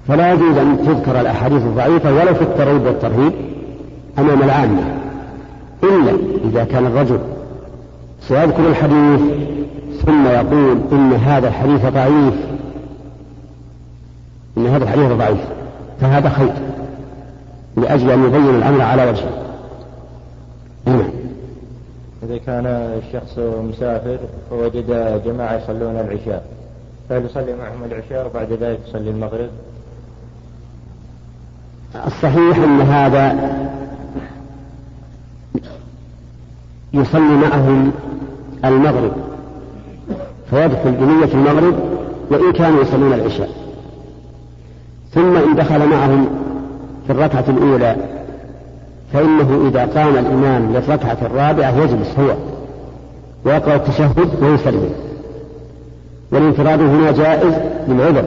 فلا 0.08 0.34
يجوز 0.34 0.58
أن 0.58 0.78
تذكر 0.86 1.22
الأحاديث 1.22 1.62
الضعيفة 1.62 2.14
ولو 2.14 2.34
في 2.34 2.42
الترغيب 2.42 2.86
والترهيب 2.86 3.34
أمام 4.20 4.44
العامة. 4.44 4.82
إلا 5.84 6.12
إذا 6.46 6.64
كان 6.64 6.86
الرجل 6.86 7.20
سيذكر 8.22 8.68
الحديث 8.70 9.20
ثم 10.06 10.28
يقول 10.28 10.78
إن 10.92 11.14
هذا 11.14 11.48
الحديث 11.48 11.86
ضعيف. 11.86 12.34
إن 14.58 14.68
هذا 14.68 14.84
الحديث 14.84 15.12
ضعيف. 15.12 15.40
فهذا 16.02 16.30
خير. 16.30 16.54
لأجل 17.78 18.12
أن 18.12 18.24
يبين 18.24 18.56
الأمر 18.56 18.82
على 18.82 19.10
وجهه. 19.10 19.46
نعم. 20.86 21.10
إذا 22.24 22.38
كان 22.38 22.66
الشخص 22.66 23.38
مسافر 23.40 24.18
فوجد 24.50 24.88
جماعة 25.26 25.56
يصلون 25.58 25.96
العشاء 25.96 26.46
فهل 27.10 27.26
يصلي 27.26 27.56
معهم 27.56 27.84
العشاء 27.84 28.26
وبعد 28.26 28.54
ذلك 28.54 28.80
يصلي 28.88 29.10
المغرب؟ 29.10 29.50
الصحيح 32.08 32.58
أن 32.58 32.82
هذا 32.82 33.36
يصلي 36.94 37.36
معهم 37.38 37.92
المغرب. 38.66 39.12
فيدخل 40.50 40.92
بنية 40.92 41.34
المغرب 41.34 41.76
وإن 42.32 42.54
كانوا 42.54 42.82
يصلون 42.82 43.14
العشاء. 43.14 43.50
ثم 45.12 45.38
إن 45.38 45.56
دخل 45.56 45.88
معهم 45.90 46.45
في 47.08 47.12
الركعة 47.12 47.44
الأولى 47.50 47.96
فإنه 49.14 49.68
إذا 49.68 49.86
قام 49.86 50.18
الإمام 50.18 50.74
للركعة 50.74 51.18
الرابعة 51.22 51.72
يجلس 51.72 52.20
هو 52.20 52.36
ويقرأ 53.46 53.76
التشهد 53.76 54.44
ويسلم 54.44 54.90
والانفراد 56.32 56.82
هنا 56.82 57.12
جائز 57.12 57.54
للعذر 57.88 58.26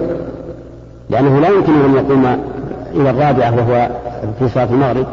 لأنه 1.11 1.41
لا 1.41 1.49
يمكن 1.49 1.73
أن 1.73 1.95
يقوم 1.95 2.27
إلى 2.95 3.11
الرابعة 3.11 3.57
وهو 3.57 3.88
في 4.38 4.49
صلاة 4.49 4.69
المغرب 4.71 5.07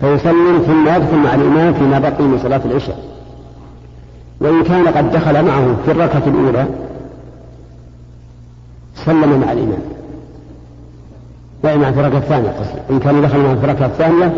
فيسلم 0.00 0.58
ثم 0.66 0.88
يدخل 0.88 1.16
مع 1.16 1.34
الإمام 1.34 1.74
فيما 1.74 1.98
بقي 1.98 2.22
من 2.22 2.38
صلاة 2.42 2.60
العشاء. 2.64 2.98
وإن 4.40 4.64
كان 4.64 4.88
قد 4.88 5.12
دخل 5.12 5.44
معه 5.44 5.76
في 5.84 5.90
الركعة 5.90 6.22
الأولى 6.26 6.66
سلم 8.94 9.40
مع 9.40 9.52
الإمام. 9.52 9.97
وإما 11.68 11.92
في 11.92 12.00
الركعة 12.00 12.18
الثانية 12.18 12.48
قصدي. 12.48 12.80
إن 12.90 12.98
كان 12.98 13.22
دخل 13.22 13.38
معه 13.38 13.54
في 13.54 13.64
الركعة 13.64 13.86
الثانية 13.86 14.32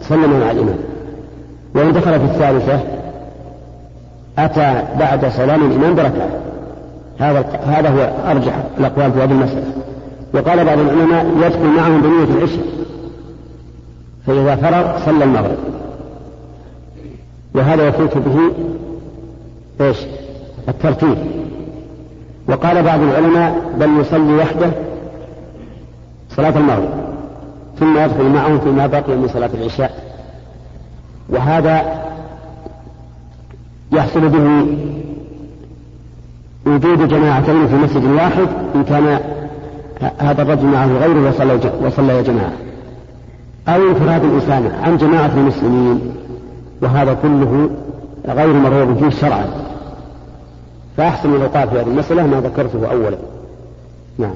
سلم 0.00 0.40
مع 0.40 0.50
الإمام. 0.50 0.78
وإن 1.74 1.92
دخل 1.92 2.20
في 2.20 2.24
الثالثة 2.24 2.80
أتى 4.38 4.82
بعد 4.98 5.28
سلام 5.28 5.70
الإمام 5.70 5.94
بركعة. 5.94 6.28
هذا 7.18 7.44
هذا 7.66 7.88
هو 7.88 8.30
أرجح 8.30 8.54
الأقوال 8.78 9.12
في 9.12 9.18
هذه 9.18 9.30
المسألة. 9.30 9.72
وقال 10.34 10.64
بعض 10.64 10.78
العلماء 10.78 11.26
يدخل 11.36 11.66
معهم 11.66 12.00
بنية 12.00 12.38
العشاء. 12.38 12.64
فإذا 14.26 14.56
فرغ 14.56 15.04
صلى 15.04 15.24
المغرب. 15.24 15.58
وهذا 17.54 17.88
يفوت 17.88 18.18
به 18.18 18.40
إيش؟ 19.80 19.96
الترتيب. 20.68 21.18
وقال 22.48 22.82
بعض 22.82 23.00
العلماء 23.00 23.62
بل 23.78 24.00
يصلي 24.00 24.34
وحده 24.34 24.70
صلاة 26.36 26.58
المغرب 26.58 26.88
ثم 27.80 27.98
يدخل 27.98 28.28
معهم 28.28 28.58
فيما 28.60 28.86
بقي 28.86 29.16
من 29.16 29.28
صلاة 29.28 29.50
العشاء. 29.54 30.04
وهذا 31.28 32.04
يحصل 33.92 34.28
به 34.28 34.66
وجود 36.66 37.08
جماعتين 37.08 37.68
في 37.68 37.74
مسجد 37.74 38.04
واحد 38.04 38.48
إن 38.74 38.84
كان 38.84 39.20
هذا 40.18 40.42
الرجل 40.42 40.66
معه 40.66 40.86
غيره 40.86 41.28
وصلى 41.28 41.58
وصلى 41.82 42.22
جماعة. 42.22 42.52
أو 43.68 43.88
انفراد 43.88 44.24
الإنسان 44.24 44.72
عن 44.82 44.96
جماعة 44.96 45.30
المسلمين 45.36 46.00
وهذا 46.82 47.16
كله 47.22 47.70
غير 48.28 48.52
مرغوب 48.52 48.98
فيه 48.98 49.10
شرعا 49.20 49.46
فأحسن 50.96 51.34
الأوقات 51.34 51.68
في 51.68 51.80
هذه 51.80 51.86
المسألة 51.86 52.26
ما 52.26 52.40
ذكرته 52.40 52.90
أولا. 52.90 53.16
نعم. 54.18 54.34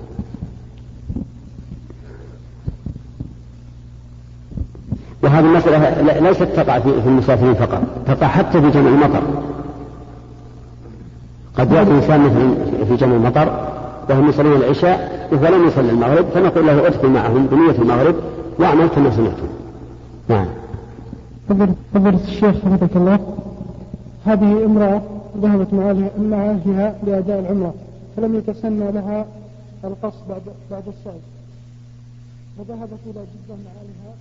وهذه 5.22 5.44
المسألة 5.44 6.20
ليست 6.20 6.42
تقع 6.42 6.78
في 6.78 7.07
المسافرين 7.07 7.54
فقط 7.54 7.83
تقع 8.07 8.26
حتى 8.26 8.61
في 8.61 8.70
جمع 8.70 8.88
المطر. 8.88 9.22
قد 11.59 11.72
يأتي 11.72 11.90
إنسان 11.90 12.20
مثلا 12.20 12.54
في 12.85 12.96
جمع 12.96 13.16
المطر 13.16 13.68
وهم 14.11 14.28
يصلون 14.28 14.57
العشاء 14.57 15.28
وهو 15.33 15.54
لم 15.54 15.68
يصلي 15.68 15.90
المغرب 15.90 16.26
فنقول 16.35 16.66
له 16.66 16.87
ادخل 16.87 17.09
معهم 17.09 17.46
بنية 17.46 17.83
المغرب 17.83 18.14
واعمل 18.59 18.87
كما 18.87 19.11
سمعتم. 19.11 19.48
نعم. 20.28 20.46
فضيلة 21.94 22.20
الشيخ 22.28 22.54
حفظك 22.64 22.96
الله. 22.96 23.18
هذه 24.26 24.64
امرأة 24.64 25.02
ذهبت 25.42 25.74
مع 26.18 26.50
أهلها 26.50 26.94
لأداء 27.07 27.40
العمرة 27.40 27.74
فلم 28.16 28.35
يتسنى 28.35 28.92
لها 28.92 29.26
القصد 29.85 30.28
بعد 30.28 30.42
بعد 30.70 30.83
السعي 30.88 31.20
فذهبت 32.59 32.98
إلى 33.07 33.12
جدة 33.12 33.54
مع 33.64 33.70
أهلها. 33.81 34.14